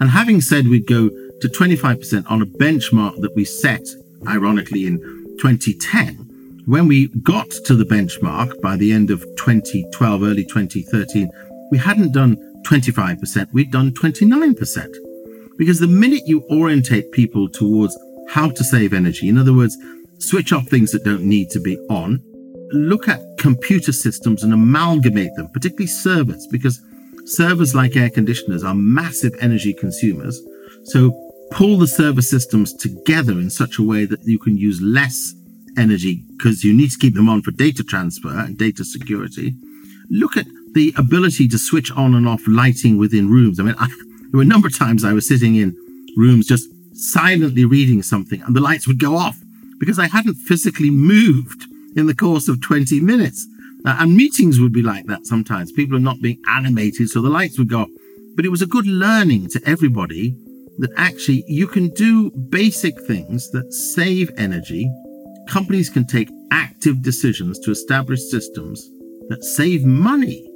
And 0.00 0.10
having 0.10 0.40
said 0.40 0.68
we'd 0.68 0.86
go 0.86 1.08
to 1.08 1.48
25% 1.48 2.30
on 2.30 2.42
a 2.42 2.46
benchmark 2.46 3.20
that 3.20 3.34
we 3.34 3.44
set, 3.44 3.82
ironically, 4.26 4.86
in 4.86 4.98
2010, 5.40 6.62
when 6.66 6.86
we 6.86 7.08
got 7.22 7.50
to 7.50 7.74
the 7.74 7.84
benchmark 7.84 8.60
by 8.60 8.76
the 8.76 8.92
end 8.92 9.10
of 9.10 9.22
2012, 9.38 10.22
early 10.22 10.44
2013, 10.44 11.30
we 11.70 11.78
hadn't 11.78 12.12
done 12.12 12.36
25%, 12.66 13.52
we'd 13.52 13.72
done 13.72 13.90
29%. 13.92 14.94
Because 15.56 15.80
the 15.80 15.86
minute 15.86 16.22
you 16.26 16.42
orientate 16.50 17.10
people 17.10 17.48
towards 17.48 17.98
how 18.30 18.50
to 18.50 18.62
save 18.62 18.92
energy, 18.92 19.28
in 19.28 19.38
other 19.38 19.54
words, 19.54 19.76
switch 20.18 20.52
off 20.52 20.68
things 20.68 20.92
that 20.92 21.04
don't 21.04 21.22
need 21.22 21.50
to 21.50 21.60
be 21.60 21.76
on, 21.88 22.22
look 22.72 23.08
at 23.08 23.20
computer 23.38 23.92
systems 23.92 24.42
and 24.42 24.52
amalgamate 24.52 25.34
them, 25.36 25.48
particularly 25.48 25.86
servers, 25.86 26.46
because 26.50 26.80
servers 27.24 27.74
like 27.74 27.96
air 27.96 28.10
conditioners 28.10 28.64
are 28.64 28.74
massive 28.74 29.34
energy 29.40 29.72
consumers. 29.72 30.40
So 30.84 31.12
pull 31.50 31.78
the 31.78 31.86
server 31.86 32.22
systems 32.22 32.74
together 32.74 33.32
in 33.32 33.50
such 33.50 33.78
a 33.78 33.82
way 33.82 34.04
that 34.04 34.24
you 34.24 34.38
can 34.38 34.56
use 34.56 34.80
less 34.80 35.34
energy 35.76 36.24
because 36.36 36.64
you 36.64 36.74
need 36.74 36.90
to 36.90 36.98
keep 36.98 37.14
them 37.14 37.28
on 37.28 37.42
for 37.42 37.50
data 37.52 37.84
transfer 37.84 38.30
and 38.30 38.58
data 38.58 38.84
security. 38.84 39.54
Look 40.10 40.36
at 40.36 40.46
the 40.74 40.92
ability 40.96 41.48
to 41.48 41.58
switch 41.58 41.90
on 41.92 42.14
and 42.14 42.28
off 42.28 42.42
lighting 42.46 42.98
within 42.98 43.30
rooms. 43.30 43.60
I 43.60 43.62
mean, 43.62 43.74
I, 43.78 43.86
there 44.30 44.38
were 44.38 44.42
a 44.42 44.46
number 44.46 44.68
of 44.68 44.76
times 44.76 45.04
I 45.04 45.12
was 45.12 45.26
sitting 45.26 45.56
in 45.56 45.76
rooms 46.16 46.46
just 46.46 46.68
silently 46.92 47.64
reading 47.64 48.02
something 48.02 48.42
and 48.42 48.56
the 48.56 48.60
lights 48.60 48.86
would 48.88 48.98
go 48.98 49.16
off 49.16 49.38
because 49.78 49.98
I 49.98 50.08
hadn't 50.08 50.34
physically 50.34 50.90
moved 50.90 51.67
in 51.98 52.06
the 52.06 52.14
course 52.14 52.48
of 52.48 52.60
20 52.60 53.00
minutes. 53.00 53.46
Uh, 53.84 53.96
and 54.00 54.16
meetings 54.16 54.60
would 54.60 54.72
be 54.72 54.82
like 54.82 55.06
that 55.06 55.26
sometimes. 55.26 55.72
People 55.72 55.96
are 55.96 56.00
not 56.00 56.20
being 56.20 56.40
animated, 56.48 57.08
so 57.08 57.20
the 57.20 57.28
lights 57.28 57.58
would 57.58 57.68
go. 57.68 57.86
But 58.34 58.44
it 58.44 58.50
was 58.50 58.62
a 58.62 58.66
good 58.66 58.86
learning 58.86 59.48
to 59.50 59.60
everybody 59.66 60.36
that 60.78 60.92
actually 60.96 61.44
you 61.48 61.66
can 61.66 61.88
do 61.90 62.30
basic 62.30 63.00
things 63.02 63.50
that 63.50 63.72
save 63.72 64.30
energy. 64.36 64.90
Companies 65.48 65.90
can 65.90 66.06
take 66.06 66.30
active 66.52 67.02
decisions 67.02 67.58
to 67.60 67.70
establish 67.70 68.20
systems 68.22 68.88
that 69.28 69.44
save 69.44 69.84
money 69.84 70.48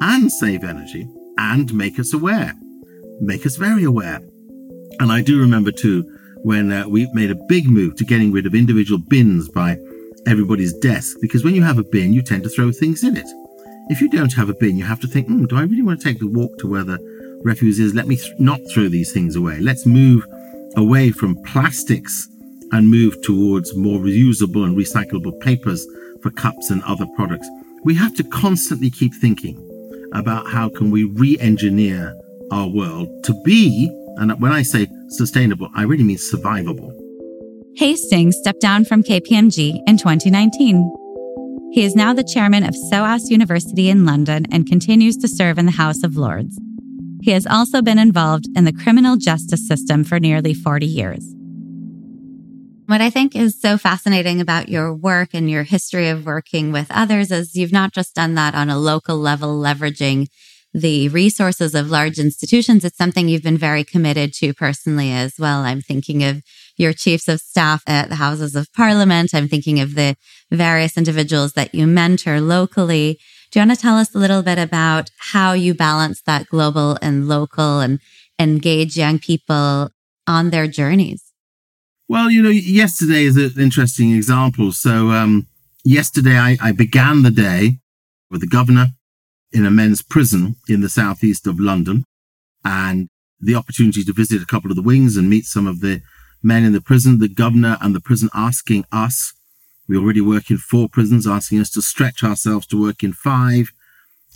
and 0.00 0.32
save 0.32 0.64
energy 0.64 1.06
and 1.38 1.72
make 1.74 1.98
us 1.98 2.12
aware, 2.12 2.54
make 3.20 3.44
us 3.44 3.56
very 3.56 3.84
aware. 3.84 4.20
And 4.98 5.12
I 5.12 5.22
do 5.22 5.40
remember 5.40 5.72
too 5.72 6.04
when 6.42 6.72
uh, 6.72 6.88
we 6.88 7.06
made 7.12 7.30
a 7.30 7.44
big 7.48 7.68
move 7.68 7.96
to 7.96 8.04
getting 8.04 8.32
rid 8.32 8.46
of 8.46 8.54
individual 8.54 8.98
bins 8.98 9.48
by 9.48 9.76
everybody's 10.26 10.72
desk 10.74 11.16
because 11.20 11.44
when 11.44 11.54
you 11.54 11.62
have 11.62 11.78
a 11.78 11.84
bin, 11.84 12.12
you 12.12 12.22
tend 12.22 12.42
to 12.44 12.48
throw 12.48 12.72
things 12.72 13.04
in 13.04 13.16
it. 13.16 13.26
If 13.88 14.00
you 14.00 14.08
don't 14.08 14.32
have 14.34 14.48
a 14.48 14.54
bin, 14.54 14.76
you 14.76 14.84
have 14.84 15.00
to 15.00 15.08
think, 15.08 15.26
hmm, 15.26 15.46
do 15.46 15.56
I 15.56 15.62
really 15.62 15.82
want 15.82 16.00
to 16.00 16.04
take 16.04 16.20
the 16.20 16.26
walk 16.26 16.58
to 16.58 16.68
where 16.68 16.84
the 16.84 16.98
refuse 17.44 17.78
is? 17.78 17.94
Let 17.94 18.06
me 18.06 18.16
th- 18.16 18.38
not 18.38 18.60
throw 18.72 18.88
these 18.88 19.12
things 19.12 19.36
away. 19.36 19.58
Let's 19.58 19.86
move 19.86 20.24
away 20.76 21.10
from 21.10 21.42
plastics 21.44 22.28
and 22.72 22.88
move 22.88 23.20
towards 23.22 23.74
more 23.74 23.98
reusable 23.98 24.64
and 24.64 24.76
recyclable 24.76 25.38
papers 25.40 25.84
for 26.22 26.30
cups 26.30 26.70
and 26.70 26.82
other 26.84 27.06
products. 27.16 27.48
We 27.82 27.94
have 27.96 28.14
to 28.16 28.24
constantly 28.24 28.90
keep 28.90 29.12
thinking 29.14 29.56
about 30.12 30.46
how 30.48 30.68
can 30.68 30.90
we 30.90 31.04
re-engineer 31.04 32.14
our 32.52 32.68
world 32.68 33.08
to 33.24 33.42
be, 33.44 33.88
and 34.16 34.40
when 34.40 34.52
I 34.52 34.62
say 34.62 34.86
sustainable, 35.08 35.68
I 35.74 35.82
really 35.82 36.04
mean 36.04 36.18
survivable. 36.18 36.99
Hastings 37.80 38.36
stepped 38.36 38.60
down 38.60 38.84
from 38.84 39.02
KPMG 39.02 39.80
in 39.86 39.96
2019. 39.96 41.70
He 41.72 41.82
is 41.82 41.96
now 41.96 42.12
the 42.12 42.22
chairman 42.22 42.62
of 42.62 42.76
SOAS 42.76 43.30
University 43.30 43.88
in 43.88 44.04
London 44.04 44.44
and 44.52 44.68
continues 44.68 45.16
to 45.16 45.26
serve 45.26 45.56
in 45.56 45.64
the 45.64 45.72
House 45.72 46.02
of 46.02 46.14
Lords. 46.14 46.60
He 47.22 47.30
has 47.30 47.46
also 47.46 47.80
been 47.80 47.98
involved 47.98 48.44
in 48.54 48.64
the 48.64 48.72
criminal 48.74 49.16
justice 49.16 49.66
system 49.66 50.04
for 50.04 50.20
nearly 50.20 50.52
40 50.52 50.84
years. 50.84 51.24
What 52.84 53.00
I 53.00 53.08
think 53.08 53.34
is 53.34 53.58
so 53.58 53.78
fascinating 53.78 54.42
about 54.42 54.68
your 54.68 54.94
work 54.94 55.30
and 55.32 55.50
your 55.50 55.62
history 55.62 56.10
of 56.10 56.26
working 56.26 56.72
with 56.72 56.88
others 56.90 57.30
is 57.30 57.56
you've 57.56 57.72
not 57.72 57.94
just 57.94 58.14
done 58.14 58.34
that 58.34 58.54
on 58.54 58.68
a 58.68 58.78
local 58.78 59.16
level, 59.16 59.58
leveraging 59.58 60.26
the 60.72 61.08
resources 61.08 61.74
of 61.74 61.90
large 61.90 62.18
institutions. 62.18 62.84
It's 62.84 62.96
something 62.96 63.28
you've 63.28 63.42
been 63.42 63.58
very 63.58 63.84
committed 63.84 64.32
to 64.34 64.54
personally 64.54 65.10
as 65.10 65.34
well. 65.38 65.60
I'm 65.60 65.80
thinking 65.80 66.22
of 66.22 66.42
your 66.76 66.92
chiefs 66.92 67.28
of 67.28 67.40
staff 67.40 67.82
at 67.86 68.08
the 68.08 68.16
Houses 68.16 68.54
of 68.54 68.72
Parliament. 68.72 69.34
I'm 69.34 69.48
thinking 69.48 69.80
of 69.80 69.94
the 69.94 70.16
various 70.50 70.96
individuals 70.96 71.52
that 71.54 71.74
you 71.74 71.86
mentor 71.86 72.40
locally. 72.40 73.18
Do 73.50 73.58
you 73.58 73.66
want 73.66 73.76
to 73.76 73.82
tell 73.82 73.96
us 73.96 74.14
a 74.14 74.18
little 74.18 74.42
bit 74.42 74.58
about 74.58 75.10
how 75.18 75.52
you 75.52 75.74
balance 75.74 76.22
that 76.22 76.46
global 76.48 76.96
and 77.02 77.28
local 77.28 77.80
and 77.80 77.98
engage 78.38 78.96
young 78.96 79.18
people 79.18 79.90
on 80.26 80.50
their 80.50 80.68
journeys? 80.68 81.24
Well, 82.08 82.30
you 82.30 82.42
know, 82.42 82.48
yesterday 82.50 83.24
is 83.24 83.36
an 83.36 83.52
interesting 83.60 84.12
example. 84.12 84.72
So, 84.72 85.10
um, 85.10 85.46
yesterday 85.84 86.36
I, 86.36 86.56
I 86.60 86.72
began 86.72 87.22
the 87.22 87.30
day 87.30 87.78
with 88.30 88.40
the 88.40 88.46
governor 88.46 88.88
in 89.52 89.66
a 89.66 89.70
men's 89.70 90.02
prison 90.02 90.56
in 90.68 90.80
the 90.80 90.88
southeast 90.88 91.46
of 91.46 91.58
London 91.58 92.04
and 92.64 93.08
the 93.40 93.54
opportunity 93.54 94.04
to 94.04 94.12
visit 94.12 94.42
a 94.42 94.46
couple 94.46 94.70
of 94.70 94.76
the 94.76 94.82
wings 94.82 95.16
and 95.16 95.28
meet 95.28 95.44
some 95.44 95.66
of 95.66 95.80
the 95.80 96.02
men 96.42 96.64
in 96.64 96.72
the 96.72 96.80
prison, 96.80 97.18
the 97.18 97.28
governor 97.28 97.76
and 97.80 97.94
the 97.94 98.00
prison 98.00 98.28
asking 98.34 98.84
us, 98.92 99.32
we 99.88 99.96
already 99.96 100.20
work 100.20 100.50
in 100.50 100.58
four 100.58 100.88
prisons, 100.88 101.26
asking 101.26 101.60
us 101.60 101.70
to 101.70 101.82
stretch 101.82 102.22
ourselves 102.22 102.66
to 102.68 102.80
work 102.80 103.02
in 103.02 103.12
five. 103.12 103.72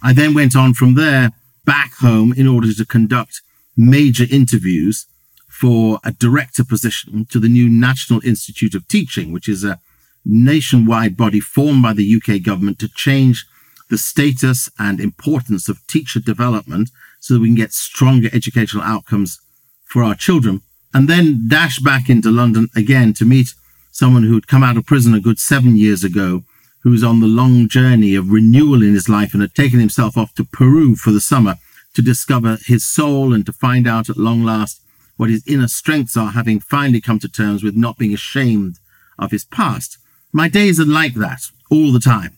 I 0.03 0.13
then 0.13 0.35
went 0.35 0.57
on 0.57 0.75
from 0.75 0.95
there 0.95 1.31
back 1.65 1.95
home 1.95 2.33
in 2.37 2.49
order 2.49 2.73
to 2.73 2.85
conduct 2.85 3.41
major 3.77 4.25
interviews 4.31 5.07
for 5.49 6.01
a 6.03 6.11
director 6.11 6.65
position 6.65 7.27
to 7.31 7.39
the 7.39 7.49
new 7.49 7.69
National 7.69 8.21
Institute 8.25 8.75
of 8.75 8.89
Teaching, 8.89 9.33
which 9.33 9.49
is 9.49 9.63
a 9.63 9.79
nationwide 10.25 11.17
body 11.17 11.39
formed 11.39 11.83
by 11.83 11.93
the 11.93 12.17
UK 12.17 12.43
government 12.43 12.79
to 12.81 12.89
change 12.89 13.47
the 13.91 13.99
status 13.99 14.69
and 14.79 15.01
importance 15.01 15.69
of 15.69 15.87
teacher 15.87 16.21
development 16.21 16.91
so 17.21 17.35
that 17.35 17.41
we 17.41 17.49
can 17.49 17.55
get 17.55 17.73
stronger 17.73 18.29
educational 18.33 18.83
outcomes 18.83 19.41
for 19.85 20.03
our 20.03 20.15
children 20.15 20.61
and 20.95 21.09
then 21.09 21.49
dash 21.49 21.81
back 21.81 22.09
into 22.09 22.31
London 22.31 22.69
again 22.77 23.13
to 23.15 23.25
meet 23.25 23.55
someone 23.91 24.23
who 24.23 24.35
had 24.35 24.47
come 24.47 24.63
out 24.63 24.77
of 24.77 24.87
prison 24.87 25.13
a 25.13 25.21
good 25.21 25.39
seven 25.39 25.77
years 25.77 26.05
ago, 26.05 26.45
who 26.83 26.91
was 26.91 27.03
on 27.03 27.21
the 27.21 27.27
long 27.27 27.69
journey 27.69 28.15
of 28.15 28.31
renewal 28.31 28.83
in 28.83 28.95
his 28.95 29.09
life 29.09 29.33
and 29.33 29.43
had 29.43 29.55
taken 29.55 29.81
himself 29.81 30.17
off 30.17 30.35
to 30.35 30.45
Peru 30.45 30.95
for 30.95 31.11
the 31.11 31.21
summer 31.21 31.57
to 31.95 32.03
discover 32.03 32.59
his 32.67 32.85
soul 32.85 33.33
and 33.33 33.45
to 33.47 33.53
find 33.53 33.89
out 33.89 34.09
at 34.09 34.17
long 34.17 34.45
last 34.45 34.81
what 35.17 35.31
his 35.31 35.47
inner 35.47 35.69
strengths 35.69 36.17
are, 36.17 36.33
having 36.33 36.61
finally 36.61 37.01
come 37.01 37.19
to 37.21 37.29
terms 37.29 37.63
with 37.63 37.77
not 37.77 37.99
being 37.99 38.13
ashamed 38.13 38.79
of 39.19 39.31
his 39.31 39.45
past. 39.45 39.99
My 40.33 40.49
days 40.49 40.81
are 40.81 40.85
like 40.85 41.15
that 41.15 41.43
all 41.71 41.93
the 41.93 42.01
time. 42.01 42.37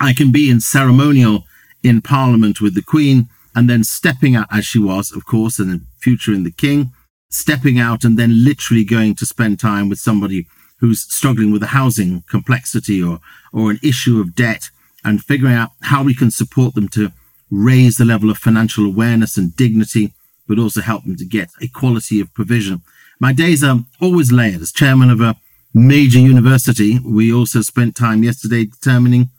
I 0.00 0.12
can 0.12 0.32
be 0.32 0.50
in 0.50 0.60
ceremonial 0.60 1.44
in 1.82 2.02
Parliament 2.02 2.60
with 2.60 2.74
the 2.74 2.82
Queen 2.82 3.28
and 3.54 3.70
then 3.70 3.84
stepping 3.84 4.36
out 4.36 4.48
as 4.50 4.66
she 4.66 4.78
was, 4.78 5.10
of 5.12 5.24
course, 5.24 5.58
in 5.58 5.70
the 5.70 5.80
future 6.00 6.32
in 6.32 6.44
the 6.44 6.50
King, 6.50 6.92
stepping 7.30 7.78
out 7.78 8.04
and 8.04 8.18
then 8.18 8.44
literally 8.44 8.84
going 8.84 9.14
to 9.14 9.26
spend 9.26 9.58
time 9.58 9.88
with 9.88 9.98
somebody 9.98 10.46
who's 10.78 11.02
struggling 11.02 11.52
with 11.52 11.62
a 11.62 11.68
housing 11.68 12.22
complexity 12.28 13.02
or, 13.02 13.20
or 13.52 13.70
an 13.70 13.78
issue 13.82 14.20
of 14.20 14.34
debt 14.34 14.68
and 15.04 15.24
figuring 15.24 15.54
out 15.54 15.70
how 15.82 16.02
we 16.02 16.14
can 16.14 16.30
support 16.30 16.74
them 16.74 16.88
to 16.88 17.12
raise 17.50 17.96
the 17.96 18.04
level 18.04 18.28
of 18.28 18.36
financial 18.36 18.84
awareness 18.84 19.38
and 19.38 19.56
dignity, 19.56 20.12
but 20.46 20.58
also 20.58 20.80
help 20.82 21.04
them 21.04 21.16
to 21.16 21.24
get 21.24 21.48
equality 21.60 22.20
of 22.20 22.34
provision. 22.34 22.82
My 23.20 23.32
days 23.32 23.64
are 23.64 23.78
always 24.00 24.32
layered. 24.32 24.60
As 24.60 24.72
chairman 24.72 25.10
of 25.10 25.20
a 25.20 25.36
major 25.72 26.18
university, 26.18 26.98
we 26.98 27.32
also 27.32 27.62
spent 27.62 27.96
time 27.96 28.22
yesterday 28.22 28.64
determining 28.64 29.30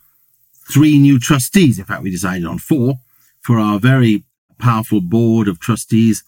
three 0.69 0.97
new 0.97 1.19
trustees. 1.19 1.79
In 1.79 1.85
fact, 1.85 2.03
we 2.03 2.11
decided 2.11 2.45
on 2.45 2.59
four 2.59 2.95
for 3.41 3.59
our 3.59 3.79
very 3.79 4.23
powerful 4.57 5.01
board 5.01 5.47
of 5.47 5.59
trustees 5.59 6.23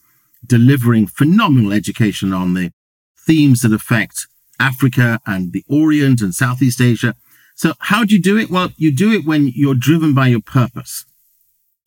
delivering 0.46 1.08
phenomenal 1.08 1.74
education 1.74 2.32
on 2.32 2.54
the 2.54 2.72
themes 3.18 3.62
that 3.62 3.74
affect 3.74 4.28
Africa 4.60 5.20
and 5.26 5.54
the 5.54 5.64
Orient 5.68 6.22
and 6.22 6.34
Southeast 6.34 6.82
Asia. 6.82 7.16
So 7.56 7.74
how 7.80 8.06
do 8.06 8.16
you 8.16 8.22
do 8.22 8.38
it? 8.38 8.50
Well, 8.50 8.72
you 8.78 8.96
do 8.96 9.12
it 9.12 9.26
when 9.26 9.52
you're 9.54 9.76
driven 9.76 10.14
by 10.14 10.28
your 10.28 10.42
purpose. 10.42 11.06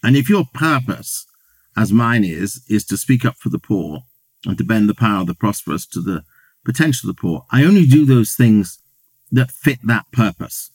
And 0.03 0.17
if 0.17 0.29
your 0.29 0.45
purpose, 0.53 1.27
as 1.77 1.93
mine 1.93 2.25
is, 2.25 2.63
is 2.69 2.85
to 2.87 2.99
speak 2.99 3.25
up 3.25 3.37
for 3.37 3.49
the 3.49 3.59
poor 3.59 4.01
and 4.45 4.59
to 4.59 4.65
bend 4.65 4.89
the 4.89 4.95
power 4.95 5.21
of 5.23 5.29
the 5.29 5.35
prosperous 5.35 5.87
to 5.87 6.01
the 6.01 6.25
potential 6.65 7.09
of 7.09 7.17
the 7.17 7.21
poor, 7.21 7.47
I 7.51 7.65
only 7.65 7.87
do 7.87 8.05
those 8.05 8.35
things 8.35 8.79
that 9.31 9.51
fit 9.51 9.79
that 9.85 10.11
purpose. 10.13 10.71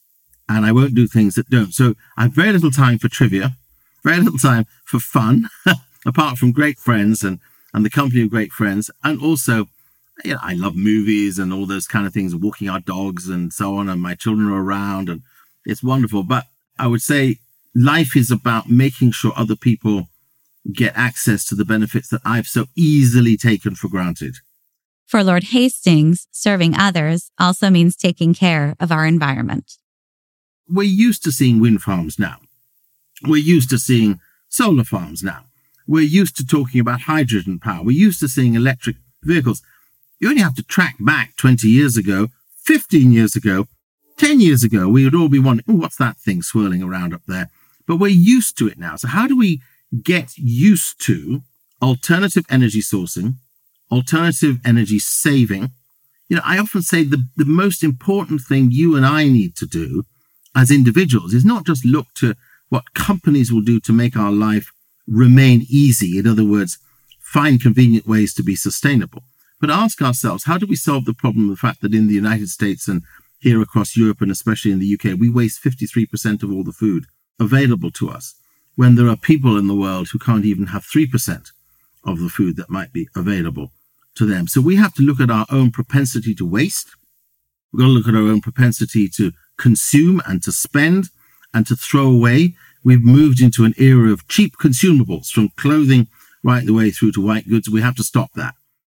And 0.49 0.65
I 0.65 0.71
won't 0.71 0.95
do 0.95 1.07
things 1.07 1.35
that 1.35 1.49
don't. 1.49 1.73
So 1.73 1.95
I 2.17 2.23
have 2.23 2.33
very 2.33 2.51
little 2.51 2.71
time 2.71 2.99
for 2.99 3.09
trivia, 3.09 3.57
very 4.03 4.21
little 4.21 4.39
time 4.39 4.65
for 4.85 4.99
fun, 4.99 5.49
apart 6.05 6.37
from 6.37 6.51
great 6.51 6.79
friends 6.79 7.23
and, 7.23 7.39
and 7.73 7.85
the 7.85 7.89
company 7.89 8.23
of 8.23 8.29
great 8.29 8.51
friends. 8.51 8.89
And 9.03 9.21
also, 9.21 9.67
you 10.23 10.33
know, 10.33 10.39
I 10.41 10.53
love 10.53 10.75
movies 10.75 11.37
and 11.37 11.51
all 11.51 11.65
those 11.65 11.87
kind 11.87 12.07
of 12.07 12.13
things, 12.13 12.35
walking 12.35 12.69
our 12.69 12.79
dogs 12.79 13.27
and 13.27 13.51
so 13.51 13.75
on. 13.75 13.89
And 13.89 14.01
my 14.01 14.15
children 14.15 14.47
are 14.49 14.63
around 14.63 15.09
and 15.09 15.21
it's 15.65 15.83
wonderful. 15.83 16.23
But 16.23 16.45
I 16.79 16.87
would 16.87 17.01
say 17.01 17.39
life 17.75 18.15
is 18.15 18.31
about 18.31 18.69
making 18.69 19.11
sure 19.11 19.33
other 19.35 19.55
people 19.55 20.07
get 20.73 20.93
access 20.95 21.45
to 21.45 21.55
the 21.55 21.65
benefits 21.65 22.09
that 22.09 22.21
I've 22.25 22.47
so 22.47 22.65
easily 22.75 23.37
taken 23.37 23.75
for 23.75 23.87
granted. 23.87 24.37
For 25.05 25.23
Lord 25.23 25.45
Hastings, 25.45 26.27
serving 26.31 26.75
others 26.75 27.31
also 27.39 27.69
means 27.69 27.95
taking 27.95 28.33
care 28.33 28.75
of 28.79 28.91
our 28.91 29.05
environment. 29.05 29.77
We're 30.69 30.83
used 30.83 31.23
to 31.23 31.31
seeing 31.31 31.59
wind 31.59 31.81
farms 31.81 32.19
now. 32.19 32.37
We're 33.23 33.37
used 33.37 33.69
to 33.71 33.79
seeing 33.79 34.19
solar 34.49 34.83
farms 34.83 35.23
now. 35.23 35.45
We're 35.87 36.03
used 36.03 36.35
to 36.37 36.45
talking 36.45 36.81
about 36.81 37.01
hydrogen 37.01 37.59
power. 37.59 37.83
We're 37.83 37.91
used 37.91 38.19
to 38.19 38.27
seeing 38.27 38.55
electric 38.55 38.97
vehicles. 39.23 39.61
You 40.19 40.29
only 40.29 40.41
have 40.41 40.55
to 40.55 40.63
track 40.63 40.95
back 40.99 41.35
20 41.37 41.67
years 41.67 41.95
ago, 41.95 42.27
15 42.63 43.11
years 43.11 43.35
ago, 43.35 43.67
10 44.17 44.39
years 44.41 44.63
ago. 44.63 44.89
We 44.89 45.03
would 45.03 45.15
all 45.15 45.29
be 45.29 45.39
wondering, 45.39 45.65
oh, 45.69 45.81
what's 45.81 45.97
that 45.97 46.17
thing 46.17 46.41
swirling 46.41 46.83
around 46.83 47.13
up 47.13 47.21
there? 47.27 47.49
but 47.87 47.95
we're 47.95 48.09
used 48.09 48.57
to 48.57 48.67
it 48.67 48.77
now. 48.77 48.97
So 48.97 49.07
how 49.07 49.25
do 49.27 49.35
we 49.35 49.61
get 50.03 50.37
used 50.37 51.03
to 51.05 51.41
alternative 51.81 52.45
energy 52.49 52.81
sourcing, 52.81 53.35
alternative 53.89 54.59
energy 54.65 54.99
saving? 54.99 55.71
You 56.29 56.35
know, 56.35 56.41
I 56.45 56.59
often 56.59 56.81
say 56.81 57.03
the, 57.03 57.25
the 57.37 57.45
most 57.45 57.83
important 57.83 58.41
thing 58.41 58.69
you 58.69 58.95
and 58.95 59.05
I 59.05 59.23
need 59.23 59.55
to 59.55 59.65
do 59.65 60.03
as 60.57 60.71
individuals 60.71 61.35
is 61.35 61.45
not 61.45 61.67
just 61.67 61.85
look 61.85 62.07
to 62.15 62.33
what 62.69 62.95
companies 62.95 63.51
will 63.51 63.61
do 63.61 63.79
to 63.79 63.93
make 63.93 64.17
our 64.17 64.31
life 64.31 64.71
remain 65.07 65.65
easy. 65.69 66.17
In 66.17 66.25
other 66.25 66.43
words, 66.43 66.79
find 67.19 67.61
convenient 67.61 68.07
ways 68.07 68.33
to 68.33 68.43
be 68.43 68.55
sustainable, 68.55 69.23
but 69.61 69.69
ask 69.69 70.01
ourselves, 70.01 70.45
how 70.45 70.57
do 70.57 70.65
we 70.65 70.75
solve 70.75 71.05
the 71.05 71.13
problem 71.13 71.45
of 71.45 71.55
the 71.55 71.67
fact 71.67 71.81
that 71.81 71.93
in 71.93 72.07
the 72.07 72.15
United 72.15 72.49
States 72.49 72.87
and 72.87 73.03
here 73.39 73.61
across 73.61 73.95
Europe 73.95 74.19
and 74.19 74.31
especially 74.31 74.71
in 74.71 74.79
the 74.79 74.93
UK, 74.95 75.17
we 75.17 75.29
waste 75.29 75.63
53% 75.63 76.41
of 76.41 76.51
all 76.51 76.63
the 76.63 76.71
food 76.71 77.05
available 77.39 77.91
to 77.91 78.09
us 78.09 78.33
when 78.75 78.95
there 78.95 79.07
are 79.07 79.15
people 79.15 79.57
in 79.57 79.67
the 79.67 79.75
world 79.75 80.09
who 80.09 80.19
can't 80.19 80.45
even 80.45 80.67
have 80.67 80.83
3% 80.83 81.51
of 82.03 82.19
the 82.19 82.29
food 82.29 82.55
that 82.55 82.69
might 82.69 82.91
be 82.91 83.07
available 83.15 83.71
to 84.15 84.25
them. 84.25 84.47
So 84.47 84.59
we 84.59 84.77
have 84.77 84.95
to 84.95 85.03
look 85.03 85.19
at 85.19 85.29
our 85.29 85.45
own 85.51 85.69
propensity 85.69 86.33
to 86.33 86.45
waste. 86.45 86.89
We've 87.71 87.81
got 87.81 87.87
to 87.87 87.91
look 87.91 88.07
at 88.07 88.15
our 88.15 88.27
own 88.27 88.41
propensity 88.41 89.07
to 89.09 89.33
consume 89.57 90.21
and 90.27 90.41
to 90.43 90.51
spend 90.51 91.09
and 91.53 91.65
to 91.67 91.75
throw 91.75 92.09
away. 92.09 92.55
We've 92.83 93.03
moved 93.03 93.41
into 93.41 93.65
an 93.65 93.73
era 93.77 94.11
of 94.11 94.27
cheap 94.27 94.57
consumables 94.57 95.29
from 95.29 95.49
clothing 95.57 96.07
right 96.43 96.65
the 96.65 96.73
way 96.73 96.91
through 96.91 97.11
to 97.13 97.25
white 97.25 97.49
goods. 97.49 97.69
We 97.69 97.81
have 97.81 97.95
to 97.95 98.03
stop 98.03 98.31
that. 98.35 98.55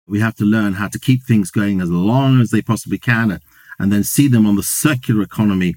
We 0.08 0.20
have 0.20 0.36
to 0.36 0.46
learn 0.46 0.74
how 0.74 0.88
to 0.90 1.00
keep 1.00 1.24
things 1.24 1.52
going 1.52 1.82
as 1.82 1.90
long 1.90 2.42
as 2.42 2.52
they 2.52 2.62
possibly 2.62 2.98
can 2.98 3.32
and, 3.32 3.42
and 3.78 3.92
then 3.92 4.04
see 4.04 4.28
them 4.28 4.46
on 4.46 4.56
the 4.56 4.64
circular 4.64 5.22
economy 5.22 5.76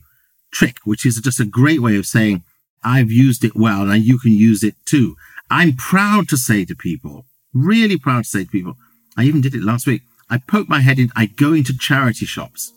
trick, 0.50 0.78
which 0.84 1.06
is 1.06 1.20
just 1.20 1.40
a 1.40 1.44
great 1.44 1.80
way 1.80 1.96
of 1.96 2.06
saying, 2.06 2.42
I've 2.84 3.10
used 3.10 3.44
it 3.44 3.54
well 3.54 3.90
and 3.90 4.04
you 4.04 4.18
can 4.18 4.32
use 4.32 4.62
it 4.62 4.74
too. 4.84 5.16
I'm 5.50 5.74
proud 5.74 6.28
to 6.30 6.36
say 6.36 6.64
to 6.64 6.74
people, 6.74 7.26
really 7.52 7.98
proud 7.98 8.24
to 8.24 8.30
say 8.30 8.44
to 8.44 8.50
people, 8.50 8.76
I 9.16 9.24
even 9.24 9.40
did 9.40 9.54
it 9.54 9.62
last 9.62 9.86
week. 9.86 10.02
I 10.30 10.38
poke 10.38 10.68
my 10.68 10.80
head 10.80 10.98
in, 10.98 11.12
I 11.14 11.26
go 11.26 11.52
into 11.52 11.76
charity 11.76 12.24
shops. 12.24 12.72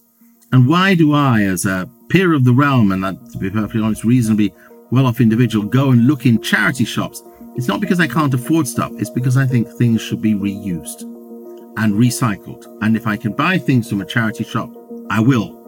And 0.51 0.67
why 0.67 0.93
do 0.95 1.13
I, 1.13 1.43
as 1.43 1.65
a 1.65 1.89
peer 2.09 2.33
of 2.33 2.43
the 2.43 2.53
realm, 2.53 2.91
and 2.91 3.03
that, 3.03 3.15
to 3.31 3.37
be 3.37 3.49
perfectly 3.49 3.81
honest, 3.81 4.03
reasonably 4.03 4.53
well 4.91 5.05
off 5.05 5.19
individual, 5.19 5.65
go 5.65 5.91
and 5.91 6.07
look 6.07 6.25
in 6.25 6.41
charity 6.41 6.85
shops? 6.85 7.21
It's 7.55 7.67
not 7.67 7.79
because 7.79 7.99
I 7.99 8.07
can't 8.07 8.33
afford 8.33 8.67
stuff, 8.67 8.91
it's 8.95 9.09
because 9.09 9.37
I 9.37 9.45
think 9.45 9.67
things 9.67 10.01
should 10.01 10.21
be 10.21 10.33
reused 10.33 11.01
and 11.77 11.93
recycled. 11.93 12.65
And 12.81 12.95
if 12.95 13.07
I 13.07 13.17
can 13.17 13.33
buy 13.33 13.57
things 13.57 13.89
from 13.89 14.01
a 14.01 14.05
charity 14.05 14.43
shop, 14.43 14.71
I 15.09 15.19
will, 15.19 15.61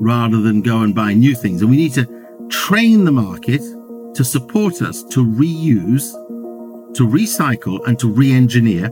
rather 0.00 0.40
than 0.40 0.62
go 0.62 0.80
and 0.80 0.94
buy 0.94 1.14
new 1.14 1.34
things. 1.34 1.60
And 1.60 1.70
we 1.70 1.76
need 1.76 1.94
to 1.94 2.06
train 2.48 3.04
the 3.04 3.12
market 3.12 3.60
to 4.14 4.24
support 4.24 4.80
us 4.82 5.02
to 5.04 5.24
reuse, 5.24 6.12
to 6.94 7.06
recycle, 7.06 7.86
and 7.86 7.98
to 7.98 8.08
re 8.08 8.32
engineer. 8.32 8.90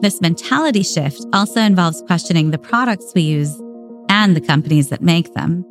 This 0.00 0.20
mentality 0.20 0.82
shift 0.82 1.24
also 1.32 1.60
involves 1.60 2.02
questioning 2.02 2.50
the 2.50 2.58
products 2.58 3.12
we 3.14 3.22
use 3.22 3.60
and 4.08 4.36
the 4.36 4.40
companies 4.40 4.88
that 4.88 5.02
make 5.02 5.32
them. 5.34 5.64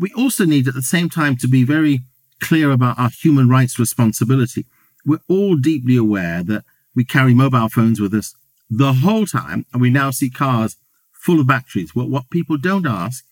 We 0.00 0.10
also 0.14 0.46
need 0.46 0.66
at 0.66 0.72
the 0.72 0.80
same 0.80 1.10
time 1.10 1.36
to 1.36 1.46
be 1.46 1.62
very 1.62 2.00
clear 2.40 2.70
about 2.70 2.98
our 2.98 3.10
human 3.10 3.50
rights 3.50 3.78
responsibility. 3.78 4.64
We're 5.04 5.20
all 5.28 5.56
deeply 5.56 5.94
aware 5.94 6.42
that 6.42 6.64
we 6.94 7.04
carry 7.04 7.34
mobile 7.34 7.68
phones 7.68 8.00
with 8.00 8.14
us 8.14 8.34
the 8.70 8.94
whole 8.94 9.26
time, 9.26 9.66
and 9.72 9.82
we 9.82 9.90
now 9.90 10.10
see 10.10 10.30
cars 10.30 10.76
full 11.12 11.38
of 11.38 11.46
batteries. 11.46 11.94
Well, 11.94 12.08
what 12.08 12.30
people 12.30 12.56
don't 12.56 12.86
ask 12.86 13.26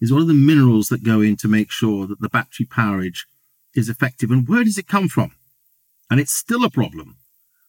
is 0.00 0.12
what 0.12 0.22
are 0.22 0.26
the 0.26 0.34
minerals 0.34 0.90
that 0.90 1.02
go 1.02 1.20
in 1.20 1.34
to 1.38 1.48
make 1.48 1.72
sure 1.72 2.06
that 2.06 2.20
the 2.20 2.28
battery 2.28 2.66
powerage 2.66 3.24
is 3.74 3.88
effective 3.88 4.30
and 4.30 4.48
where 4.48 4.62
does 4.62 4.78
it 4.78 4.86
come 4.86 5.08
from? 5.08 5.32
And 6.08 6.20
it's 6.20 6.32
still 6.32 6.64
a 6.64 6.70
problem 6.70 7.16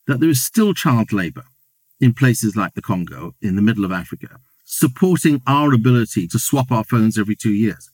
that 0.06 0.20
there 0.20 0.30
is 0.30 0.44
still 0.44 0.76
child 0.76 1.12
labor 1.12 1.46
in 2.00 2.14
places 2.14 2.56
like 2.56 2.76
the 2.76 2.84
Congo, 2.84 3.34
in 3.42 3.56
the 3.56 3.64
middle 3.64 3.84
of 3.84 3.92
Africa, 3.92 4.40
supporting 4.64 5.42
our 5.48 5.74
ability 5.74 6.28
to 6.28 6.38
swap 6.38 6.72
our 6.72 6.84
phones 6.84 7.18
every 7.18 7.36
two 7.36 7.52
years 7.52 7.90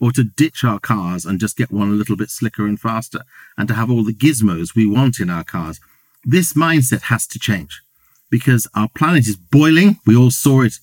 or 0.00 0.12
to 0.12 0.24
ditch 0.24 0.64
our 0.64 0.78
cars 0.78 1.24
and 1.24 1.40
just 1.40 1.56
get 1.56 1.70
one 1.70 1.88
a 1.88 1.92
little 1.92 2.16
bit 2.16 2.30
slicker 2.30 2.66
and 2.66 2.80
faster 2.80 3.22
and 3.56 3.68
to 3.68 3.74
have 3.74 3.90
all 3.90 4.04
the 4.04 4.14
gizmos 4.14 4.74
we 4.74 4.86
want 4.86 5.18
in 5.20 5.30
our 5.30 5.44
cars. 5.44 5.80
This 6.24 6.52
mindset 6.52 7.02
has 7.02 7.26
to 7.28 7.38
change 7.38 7.82
because 8.30 8.68
our 8.74 8.88
planet 8.94 9.26
is 9.26 9.36
boiling. 9.36 9.98
We 10.06 10.16
all 10.16 10.30
saw 10.30 10.62
it 10.62 10.74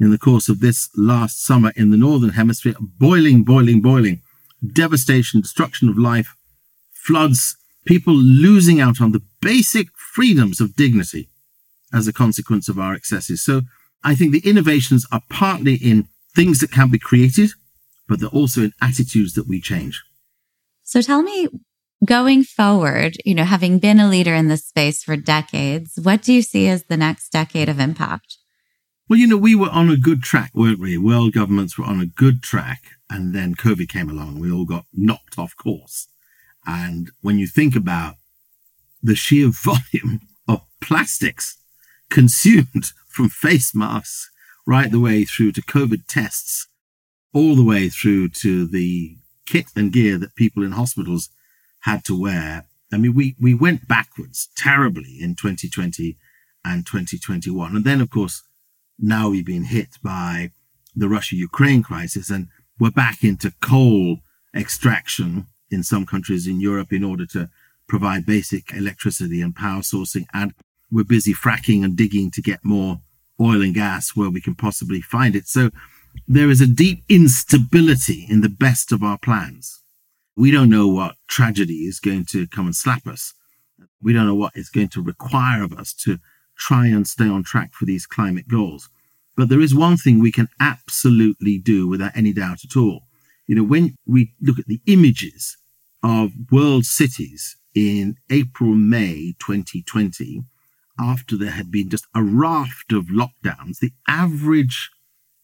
in 0.00 0.10
the 0.10 0.18
course 0.18 0.48
of 0.48 0.60
this 0.60 0.90
last 0.96 1.44
summer 1.44 1.72
in 1.76 1.90
the 1.90 1.96
Northern 1.96 2.30
Hemisphere, 2.30 2.74
boiling, 2.80 3.44
boiling, 3.44 3.80
boiling, 3.80 4.22
devastation, 4.72 5.40
destruction 5.40 5.88
of 5.88 5.98
life, 5.98 6.34
floods, 6.92 7.56
people 7.84 8.14
losing 8.14 8.80
out 8.80 9.00
on 9.00 9.12
the 9.12 9.22
basic 9.40 9.88
freedoms 9.96 10.60
of 10.60 10.74
dignity 10.74 11.28
as 11.92 12.08
a 12.08 12.12
consequence 12.12 12.68
of 12.68 12.78
our 12.78 12.94
excesses. 12.94 13.44
So 13.44 13.62
I 14.02 14.14
think 14.14 14.32
the 14.32 14.48
innovations 14.48 15.06
are 15.12 15.22
partly 15.30 15.74
in 15.74 16.08
things 16.34 16.60
that 16.60 16.72
can 16.72 16.90
be 16.90 16.98
created, 16.98 17.50
but 18.08 18.20
they're 18.20 18.28
also 18.28 18.62
in 18.62 18.72
attitudes 18.80 19.34
that 19.34 19.48
we 19.48 19.60
change. 19.60 20.02
So 20.82 21.00
tell 21.00 21.22
me, 21.22 21.48
going 22.04 22.44
forward, 22.44 23.16
you 23.24 23.34
know, 23.34 23.44
having 23.44 23.78
been 23.78 24.00
a 24.00 24.08
leader 24.08 24.34
in 24.34 24.48
this 24.48 24.66
space 24.66 25.02
for 25.02 25.16
decades, 25.16 25.98
what 26.02 26.22
do 26.22 26.32
you 26.32 26.42
see 26.42 26.68
as 26.68 26.84
the 26.84 26.96
next 26.96 27.30
decade 27.30 27.68
of 27.68 27.80
impact? 27.80 28.36
Well, 29.08 29.18
you 29.18 29.26
know, 29.26 29.36
we 29.36 29.54
were 29.54 29.68
on 29.68 29.90
a 29.90 29.98
good 29.98 30.22
track, 30.22 30.50
weren't 30.54 30.80
we? 30.80 30.96
World 30.96 31.34
governments 31.34 31.76
were 31.76 31.84
on 31.84 32.00
a 32.00 32.06
good 32.06 32.42
track. 32.42 32.82
And 33.10 33.34
then 33.34 33.54
COVID 33.54 33.88
came 33.88 34.08
along. 34.08 34.40
We 34.40 34.50
all 34.50 34.64
got 34.64 34.86
knocked 34.92 35.38
off 35.38 35.54
course. 35.56 36.08
And 36.66 37.10
when 37.20 37.38
you 37.38 37.46
think 37.46 37.76
about 37.76 38.14
the 39.02 39.14
sheer 39.14 39.48
volume 39.64 40.20
of 40.48 40.62
plastics 40.80 41.58
consumed 42.10 42.92
from 43.08 43.28
face 43.28 43.74
masks 43.74 44.30
right 44.66 44.90
the 44.90 45.00
way 45.00 45.24
through 45.24 45.52
to 45.52 45.62
COVID 45.62 46.06
tests, 46.08 46.66
all 47.34 47.56
the 47.56 47.64
way 47.64 47.88
through 47.88 48.28
to 48.28 48.66
the 48.66 49.16
kit 49.44 49.66
and 49.76 49.92
gear 49.92 50.16
that 50.18 50.36
people 50.36 50.62
in 50.62 50.72
hospitals 50.72 51.28
had 51.80 52.04
to 52.04 52.18
wear. 52.18 52.64
I 52.92 52.96
mean, 52.96 53.14
we, 53.14 53.34
we 53.40 53.52
went 53.52 53.88
backwards 53.88 54.48
terribly 54.56 55.18
in 55.20 55.34
2020 55.34 56.16
and 56.64 56.86
2021. 56.86 57.76
And 57.76 57.84
then, 57.84 58.00
of 58.00 58.08
course, 58.08 58.42
now 58.98 59.28
we've 59.28 59.44
been 59.44 59.64
hit 59.64 59.98
by 60.02 60.52
the 60.94 61.08
Russia 61.08 61.36
Ukraine 61.36 61.82
crisis. 61.82 62.30
And 62.30 62.48
we're 62.78 62.90
back 62.90 63.24
into 63.24 63.52
coal 63.60 64.18
extraction 64.54 65.46
in 65.70 65.82
some 65.82 66.06
countries 66.06 66.46
in 66.46 66.60
Europe 66.60 66.92
in 66.92 67.04
order 67.04 67.26
to 67.26 67.50
provide 67.88 68.24
basic 68.24 68.72
electricity 68.72 69.42
and 69.42 69.54
power 69.54 69.80
sourcing. 69.80 70.26
And 70.32 70.54
we're 70.90 71.04
busy 71.04 71.34
fracking 71.34 71.84
and 71.84 71.96
digging 71.96 72.30
to 72.30 72.40
get 72.40 72.60
more 72.64 73.00
oil 73.40 73.60
and 73.60 73.74
gas 73.74 74.14
where 74.14 74.30
we 74.30 74.40
can 74.40 74.54
possibly 74.54 75.00
find 75.00 75.34
it. 75.34 75.48
So 75.48 75.70
there 76.26 76.50
is 76.50 76.60
a 76.60 76.66
deep 76.66 77.04
instability 77.08 78.26
in 78.28 78.40
the 78.40 78.48
best 78.48 78.92
of 78.92 79.02
our 79.02 79.18
plans. 79.18 79.82
We 80.36 80.50
don't 80.50 80.70
know 80.70 80.88
what 80.88 81.16
tragedy 81.28 81.84
is 81.86 82.00
going 82.00 82.26
to 82.26 82.46
come 82.48 82.66
and 82.66 82.76
slap 82.76 83.06
us. 83.06 83.34
We 84.02 84.12
don't 84.12 84.26
know 84.26 84.34
what 84.34 84.52
it's 84.54 84.68
going 84.68 84.88
to 84.88 85.02
require 85.02 85.62
of 85.62 85.72
us 85.72 85.92
to 86.04 86.18
try 86.56 86.86
and 86.86 87.06
stay 87.06 87.28
on 87.28 87.42
track 87.42 87.72
for 87.72 87.84
these 87.84 88.06
climate 88.06 88.48
goals. 88.48 88.88
But 89.36 89.48
there 89.48 89.60
is 89.60 89.74
one 89.74 89.96
thing 89.96 90.20
we 90.20 90.32
can 90.32 90.48
absolutely 90.60 91.58
do 91.58 91.88
without 91.88 92.16
any 92.16 92.32
doubt 92.32 92.64
at 92.64 92.76
all. 92.76 93.02
You 93.46 93.56
know, 93.56 93.64
when 93.64 93.96
we 94.06 94.32
look 94.40 94.58
at 94.58 94.66
the 94.66 94.80
images 94.86 95.56
of 96.02 96.32
world 96.50 96.84
cities 96.84 97.56
in 97.74 98.16
April, 98.30 98.74
May 98.74 99.34
2020, 99.40 100.42
after 100.98 101.36
there 101.36 101.50
had 101.50 101.70
been 101.70 101.90
just 101.90 102.06
a 102.14 102.22
raft 102.22 102.92
of 102.92 103.06
lockdowns, 103.06 103.78
the 103.80 103.92
average 104.06 104.90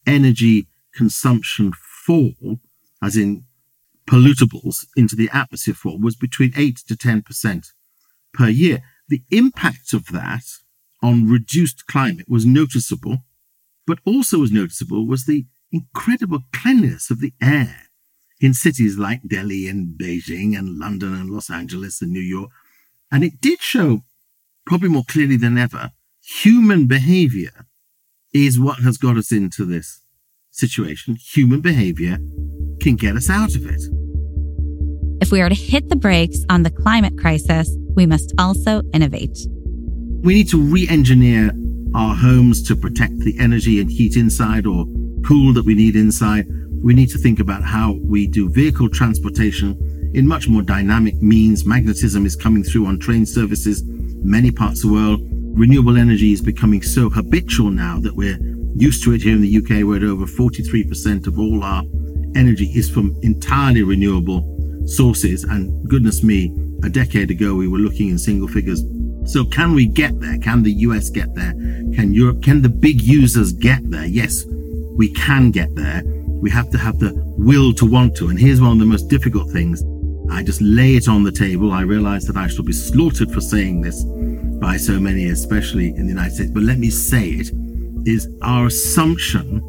energy 0.07 0.67
consumption 0.95 1.73
fall, 2.07 2.61
as 3.03 3.17
in 3.17 3.45
pollutables 4.07 4.87
into 4.97 5.15
the 5.15 5.31
atmosphere 5.33 5.75
fall, 5.75 5.99
was 5.99 6.17
between 6.17 6.53
8 6.57 6.77
to 6.89 6.95
10% 6.95 7.67
per 8.33 8.49
year. 8.49 8.83
The 9.09 9.23
impact 9.31 9.93
of 9.93 10.07
that 10.07 10.45
on 11.03 11.29
reduced 11.29 11.87
climate 11.87 12.27
was 12.29 12.45
noticeable, 12.45 13.19
but 13.87 13.99
also 14.05 14.39
was 14.39 14.53
noticeable 14.53 15.07
was 15.07 15.25
the 15.25 15.47
incredible 15.73 16.41
cleanliness 16.53 17.11
of 17.11 17.21
the 17.21 17.33
air 17.41 17.91
in 18.41 18.55
cities 18.55 18.99
like 18.99 19.29
Delhi 19.29 19.69
and 19.69 19.99
Beijing 19.99 20.57
and 20.59 20.79
London 20.79 21.15
and 21.15 21.31
Los 21.31 21.51
Angeles 21.51 22.01
and 22.01 22.11
New 22.11 22.21
York. 22.21 22.51
And 23.13 23.23
it 23.23 23.41
did 23.41 23.61
show, 23.61 24.03
probably 24.67 24.89
more 24.89 25.05
clearly 25.07 25.37
than 25.37 25.59
ever, 25.59 25.93
human 26.23 26.87
behavior 26.87 27.67
is 28.33 28.59
what 28.59 28.79
has 28.81 28.97
got 28.97 29.17
us 29.17 29.33
into 29.33 29.65
this 29.65 30.03
situation. 30.51 31.17
Human 31.33 31.61
behavior 31.61 32.19
can 32.81 32.97
get 32.97 33.17
us 33.17 33.29
out 33.29 33.55
of 33.55 33.67
it. 33.67 33.83
If 35.21 35.31
we 35.31 35.41
are 35.41 35.49
to 35.49 35.55
hit 35.55 35.89
the 35.89 35.97
brakes 35.97 36.45
on 36.49 36.63
the 36.63 36.71
climate 36.71 37.19
crisis, 37.19 37.71
we 37.95 38.07
must 38.07 38.33
also 38.39 38.83
innovate. 38.95 39.37
We 40.23 40.35
need 40.35 40.49
to 40.51 40.61
re 40.61 40.89
engineer 40.89 41.51
our 41.95 42.15
homes 42.15 42.63
to 42.69 42.77
protect 42.77 43.19
the 43.19 43.39
energy 43.39 43.81
and 43.81 43.91
heat 43.91 44.17
inside 44.17 44.67
or 44.67 44.87
cool 45.27 45.53
that 45.55 45.65
we 45.65 45.75
need 45.75 45.97
inside. 45.97 46.47
We 46.83 46.95
need 46.95 47.11
to 47.11 47.19
think 47.19 47.41
about 47.41 47.63
how 47.63 47.99
we 48.03 48.27
do 48.27 48.49
vehicle 48.49 48.89
transportation 48.89 50.11
in 50.15 50.27
much 50.27 50.49
more 50.49 50.63
dynamic 50.63 51.21
means. 51.21 51.67
Magnetism 51.67 52.25
is 52.25 52.37
coming 52.37 52.63
through 52.63 52.87
on 52.87 52.99
train 52.99 53.27
services, 53.27 53.83
many 53.85 54.51
parts 54.51 54.83
of 54.83 54.91
the 54.91 54.95
world. 54.95 55.30
Renewable 55.53 55.97
energy 55.97 56.33
is 56.33 56.41
becoming 56.41 56.81
so 56.81 57.11
habitual 57.11 57.71
now 57.71 57.99
that 58.01 58.15
we're 58.15 58.39
used 58.75 59.03
to 59.05 59.13
it 59.13 59.23
here 59.23 59.35
in 59.35 59.43
the 59.43 59.57
UK, 59.57 59.87
where 59.87 60.03
over 60.05 60.25
43% 60.25 61.27
of 61.27 61.39
all 61.39 61.63
our 61.63 61.83
energy 62.35 62.67
is 62.75 62.89
from 62.89 63.15
entirely 63.23 63.83
renewable 63.83 64.43
sources. 64.87 65.45
And 65.45 65.89
goodness 65.89 66.23
me, 66.23 66.55
a 66.83 66.89
decade 66.89 67.31
ago, 67.31 67.55
we 67.55 67.69
were 67.69 67.79
looking 67.79 68.09
in 68.09 68.19
single 68.19 68.49
figures. 68.49 68.83
So 69.25 69.45
can 69.45 69.75
we 69.75 69.87
get 69.87 70.19
there? 70.21 70.39
Can 70.39 70.63
the 70.63 70.73
US 70.73 71.11
get 71.11 71.35
there? 71.35 71.53
Can 71.95 72.15
Europe, 72.15 72.43
can 72.43 72.63
the 72.63 72.69
big 72.69 73.03
users 73.03 73.53
get 73.53 73.81
there? 73.91 74.07
Yes, 74.07 74.45
we 74.97 75.13
can 75.13 75.51
get 75.51 75.75
there. 75.75 76.03
We 76.27 76.49
have 76.51 76.71
to 76.71 76.79
have 76.79 76.99
the 76.99 77.13
will 77.37 77.75
to 77.75 77.85
want 77.85 78.17
to. 78.17 78.29
And 78.29 78.39
here's 78.39 78.61
one 78.61 78.73
of 78.73 78.79
the 78.79 78.87
most 78.87 79.09
difficult 79.09 79.51
things. 79.51 79.83
I 80.31 80.43
just 80.43 80.63
lay 80.63 80.95
it 80.95 81.09
on 81.09 81.25
the 81.25 81.33
table. 81.33 81.73
I 81.73 81.83
realize 81.83 82.25
that 82.27 82.37
I 82.37 82.47
shall 82.47 82.65
be 82.65 82.73
slaughtered 82.73 83.31
for 83.31 83.41
saying 83.41 83.83
this 83.83 84.03
by 84.61 84.77
so 84.77 85.01
many, 85.01 85.27
especially 85.27 85.89
in 85.89 86.03
the 86.03 86.13
United 86.13 86.35
States, 86.35 86.51
but 86.51 86.63
let 86.63 86.79
me 86.79 86.91
say 86.91 87.31
it 87.31 87.51
is 88.07 88.29
our 88.43 88.67
assumption 88.67 89.63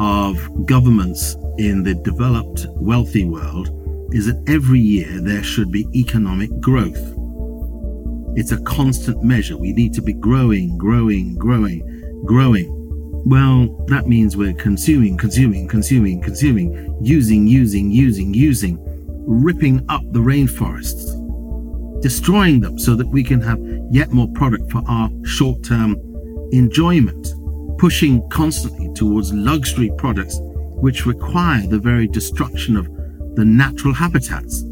of 0.00 0.66
governments 0.66 1.36
in 1.58 1.82
the 1.82 1.94
developed, 1.94 2.66
wealthy 2.70 3.24
world 3.24 3.68
is 4.12 4.26
that 4.26 4.42
every 4.48 4.80
year 4.80 5.20
there 5.20 5.42
should 5.42 5.70
be 5.70 5.86
economic 5.94 6.50
growth. 6.60 6.98
It's 8.36 8.52
a 8.52 8.60
constant 8.62 9.22
measure. 9.22 9.56
We 9.56 9.72
need 9.72 9.92
to 9.94 10.02
be 10.02 10.12
growing, 10.12 10.78
growing, 10.78 11.34
growing, 11.36 11.80
growing. 12.24 12.68
Well, 13.26 13.66
that 13.88 14.06
means 14.06 14.36
we're 14.36 14.54
consuming, 14.54 15.18
consuming, 15.18 15.68
consuming, 15.68 16.22
consuming, 16.22 16.98
using, 17.02 17.46
using, 17.46 17.90
using, 17.90 18.32
using, 18.32 18.78
ripping 19.26 19.84
up 19.88 20.02
the 20.12 20.20
rainforests, 20.20 21.14
destroying 22.00 22.60
them 22.60 22.78
so 22.78 22.94
that 22.94 23.06
we 23.06 23.22
can 23.22 23.40
have 23.40 23.58
yet 23.90 24.10
more 24.10 24.28
product 24.34 24.70
for 24.70 24.82
our 24.88 25.10
short 25.24 25.62
term 25.62 25.96
enjoyment, 26.52 27.28
pushing 27.78 28.26
constantly 28.30 28.92
towards 28.94 29.32
luxury 29.32 29.90
products 29.98 30.38
which 30.80 31.06
require 31.06 31.66
the 31.66 31.78
very 31.78 32.06
destruction 32.06 32.76
of 32.76 32.86
the 33.36 33.44
natural 33.44 33.94
habitats 33.94 34.62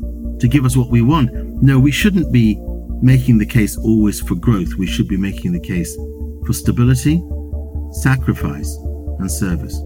to 0.41 0.49
give 0.49 0.65
us 0.65 0.77
what 0.77 0.89
we 0.89 1.03
want. 1.03 1.31
No, 1.63 1.79
we 1.79 1.91
shouldn't 1.91 2.33
be 2.33 2.59
making 3.03 3.39
the 3.39 3.47
case 3.47 3.77
always 3.77 4.21
for 4.21 4.35
growth. 4.35 4.75
We 4.75 4.87
should 4.87 5.09
be 5.09 5.17
making 5.17 5.53
the 5.53 5.61
case 5.61 5.95
for 6.47 6.53
stability, 6.53 7.23
sacrifice, 7.93 8.75
and 9.19 9.31
service. 9.31 9.79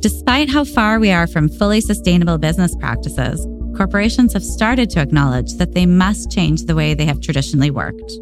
Despite 0.00 0.48
how 0.48 0.64
far 0.64 0.98
we 0.98 1.10
are 1.10 1.26
from 1.26 1.48
fully 1.48 1.80
sustainable 1.80 2.38
business 2.38 2.74
practices, 2.76 3.46
corporations 3.80 4.34
have 4.34 4.44
started 4.44 4.90
to 4.90 5.00
acknowledge 5.00 5.54
that 5.54 5.72
they 5.72 5.86
must 5.86 6.30
change 6.30 6.64
the 6.64 6.74
way 6.74 6.92
they 6.92 7.06
have 7.06 7.18
traditionally 7.18 7.70
worked. 7.70 8.12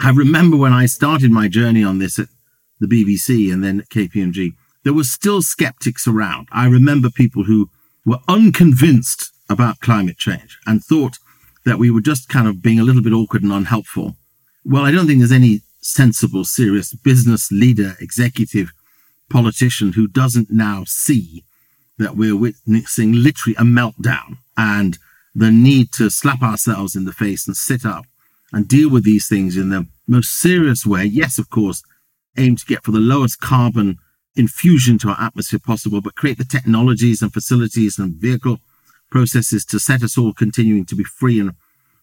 I 0.00 0.10
remember 0.10 0.56
when 0.56 0.72
I 0.72 0.86
started 0.86 1.30
my 1.30 1.46
journey 1.46 1.84
on 1.84 2.00
this 2.00 2.18
at 2.18 2.26
the 2.80 2.88
BBC 2.88 3.52
and 3.52 3.62
then 3.62 3.78
at 3.78 3.88
KPMG, 3.88 4.54
there 4.82 4.92
were 4.92 5.04
still 5.04 5.42
skeptics 5.42 6.08
around. 6.08 6.48
I 6.50 6.66
remember 6.66 7.08
people 7.08 7.44
who 7.44 7.70
were 8.04 8.18
unconvinced 8.26 9.30
about 9.48 9.78
climate 9.78 10.18
change 10.18 10.58
and 10.66 10.82
thought 10.82 11.18
that 11.64 11.78
we 11.78 11.92
were 11.92 12.00
just 12.00 12.28
kind 12.28 12.48
of 12.48 12.60
being 12.60 12.80
a 12.80 12.84
little 12.84 13.02
bit 13.02 13.12
awkward 13.12 13.44
and 13.44 13.52
unhelpful. 13.52 14.16
Well, 14.64 14.84
I 14.84 14.90
don't 14.90 15.06
think 15.06 15.20
there's 15.20 15.30
any 15.30 15.60
sensible, 15.82 16.44
serious 16.44 16.92
business 16.94 17.52
leader, 17.52 17.94
executive, 18.00 18.72
politician 19.28 19.92
who 19.92 20.08
doesn't 20.08 20.50
now 20.50 20.82
see 20.84 21.44
that 22.00 22.16
we're 22.16 22.36
witnessing 22.36 23.12
literally 23.12 23.54
a 23.56 23.62
meltdown 23.62 24.38
and 24.56 24.98
the 25.34 25.50
need 25.50 25.92
to 25.92 26.10
slap 26.10 26.42
ourselves 26.42 26.96
in 26.96 27.04
the 27.04 27.12
face 27.12 27.46
and 27.46 27.56
sit 27.56 27.84
up 27.84 28.04
and 28.52 28.66
deal 28.66 28.90
with 28.90 29.04
these 29.04 29.28
things 29.28 29.56
in 29.56 29.68
the 29.68 29.86
most 30.08 30.32
serious 30.32 30.84
way. 30.84 31.04
Yes, 31.04 31.38
of 31.38 31.50
course, 31.50 31.82
aim 32.36 32.56
to 32.56 32.66
get 32.66 32.82
for 32.82 32.90
the 32.90 32.98
lowest 32.98 33.40
carbon 33.40 33.98
infusion 34.34 34.98
to 34.98 35.08
our 35.08 35.20
atmosphere 35.20 35.60
possible, 35.64 36.00
but 36.00 36.16
create 36.16 36.38
the 36.38 36.44
technologies 36.44 37.22
and 37.22 37.32
facilities 37.32 37.98
and 37.98 38.14
vehicle 38.14 38.58
processes 39.10 39.64
to 39.66 39.78
set 39.78 40.02
us 40.02 40.16
all 40.16 40.32
continuing 40.32 40.84
to 40.86 40.96
be 40.96 41.04
free 41.04 41.38
and 41.38 41.52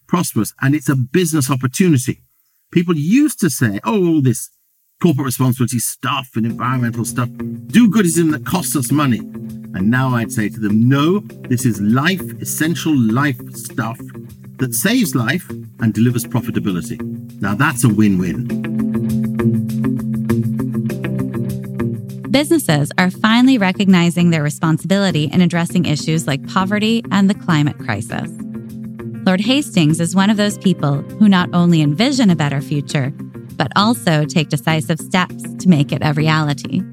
prosperous. 0.08 0.54
And 0.62 0.76
it's 0.76 0.90
a 0.90 0.96
business 0.96 1.50
opportunity. 1.50 2.20
People 2.72 2.96
used 2.96 3.40
to 3.40 3.50
say, 3.50 3.80
oh, 3.84 4.08
all 4.08 4.22
this 4.22 4.50
corporate 5.02 5.26
responsibility 5.26 5.80
stuff 5.80 6.30
and 6.36 6.46
environmental 6.46 7.06
stuff, 7.06 7.30
do 7.30 7.90
goodism 7.90 8.32
that 8.32 8.46
costs 8.46 8.76
us 8.76 8.92
money. 8.92 9.22
And 9.78 9.92
now 9.92 10.16
I'd 10.16 10.32
say 10.32 10.50
to 10.50 10.60
them, 10.60 10.90
no, 10.90 11.20
this 11.50 11.66
is 11.66 11.80
life, 11.80 12.22
essential 12.42 12.98
life 12.98 13.40
stuff 13.54 14.00
that 14.58 14.74
saves 14.74 15.14
life 15.16 15.48
and 15.80 15.94
delivers 15.94 16.26
profitability. 16.26 17.00
Now 17.42 17.54
that's 17.56 17.84
a 17.84 17.90
win 17.90 18.18
win 18.18 18.68
businesses 22.38 22.92
are 23.00 23.10
finally 23.10 23.58
recognizing 23.58 24.30
their 24.30 24.44
responsibility 24.44 25.24
in 25.24 25.42
addressing 25.42 25.86
issues 25.86 26.28
like 26.28 26.48
poverty 26.48 27.04
and 27.10 27.28
the 27.28 27.34
climate 27.34 27.80
crisis. 27.80 28.30
Lord 29.26 29.42
Hastings 29.42 30.00
is 30.00 30.16
one 30.16 30.30
of 30.30 30.38
those 30.38 30.56
people 30.60 31.02
who 31.02 31.28
not 31.28 31.50
only 31.52 31.82
envision 31.82 32.30
a 32.30 32.36
better 32.36 32.62
future, 32.62 33.12
but 33.56 33.72
also 33.76 34.24
take 34.24 34.50
decisive 34.50 35.00
steps 35.00 35.42
to 35.56 35.68
make 35.68 35.92
it 35.92 36.04
a 36.04 36.14
reality. 36.14 36.84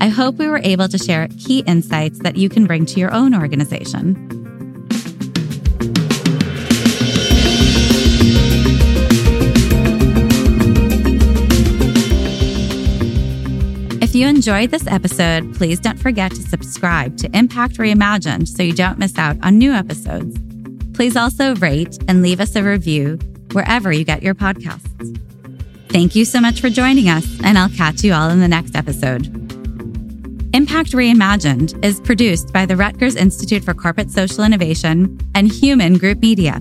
I 0.00 0.08
hope 0.08 0.36
we 0.36 0.46
were 0.46 0.60
able 0.62 0.88
to 0.88 0.98
share 0.98 1.28
key 1.38 1.60
insights 1.66 2.20
that 2.20 2.36
you 2.36 2.48
can 2.48 2.66
bring 2.66 2.86
to 2.86 3.00
your 3.00 3.12
own 3.12 3.34
organization. 3.34 4.16
If 14.00 14.14
you 14.14 14.26
enjoyed 14.26 14.70
this 14.70 14.86
episode, 14.86 15.54
please 15.54 15.80
don't 15.80 15.98
forget 15.98 16.30
to 16.30 16.42
subscribe 16.42 17.16
to 17.18 17.36
Impact 17.36 17.74
Reimagined 17.76 18.48
so 18.48 18.62
you 18.62 18.72
don't 18.72 18.98
miss 18.98 19.18
out 19.18 19.36
on 19.42 19.58
new 19.58 19.72
episodes. 19.72 20.38
Please 20.94 21.16
also 21.16 21.54
rate 21.56 21.98
and 22.08 22.22
leave 22.22 22.40
us 22.40 22.56
a 22.56 22.62
review 22.62 23.18
wherever 23.52 23.92
you 23.92 24.04
get 24.04 24.22
your 24.22 24.34
podcasts. 24.34 24.84
Thank 25.88 26.14
you 26.14 26.24
so 26.24 26.40
much 26.40 26.60
for 26.60 26.70
joining 26.70 27.08
us, 27.08 27.26
and 27.42 27.58
I'll 27.58 27.68
catch 27.70 28.02
you 28.04 28.12
all 28.12 28.30
in 28.30 28.40
the 28.40 28.48
next 28.48 28.76
episode. 28.76 29.37
Impact 30.68 30.92
Reimagined 30.92 31.82
is 31.82 31.98
produced 31.98 32.52
by 32.52 32.66
the 32.66 32.76
Rutgers 32.76 33.16
Institute 33.16 33.64
for 33.64 33.72
Corporate 33.72 34.10
Social 34.10 34.44
Innovation 34.44 35.18
and 35.34 35.50
Hueman 35.50 35.98
Group 35.98 36.18
Media. 36.18 36.60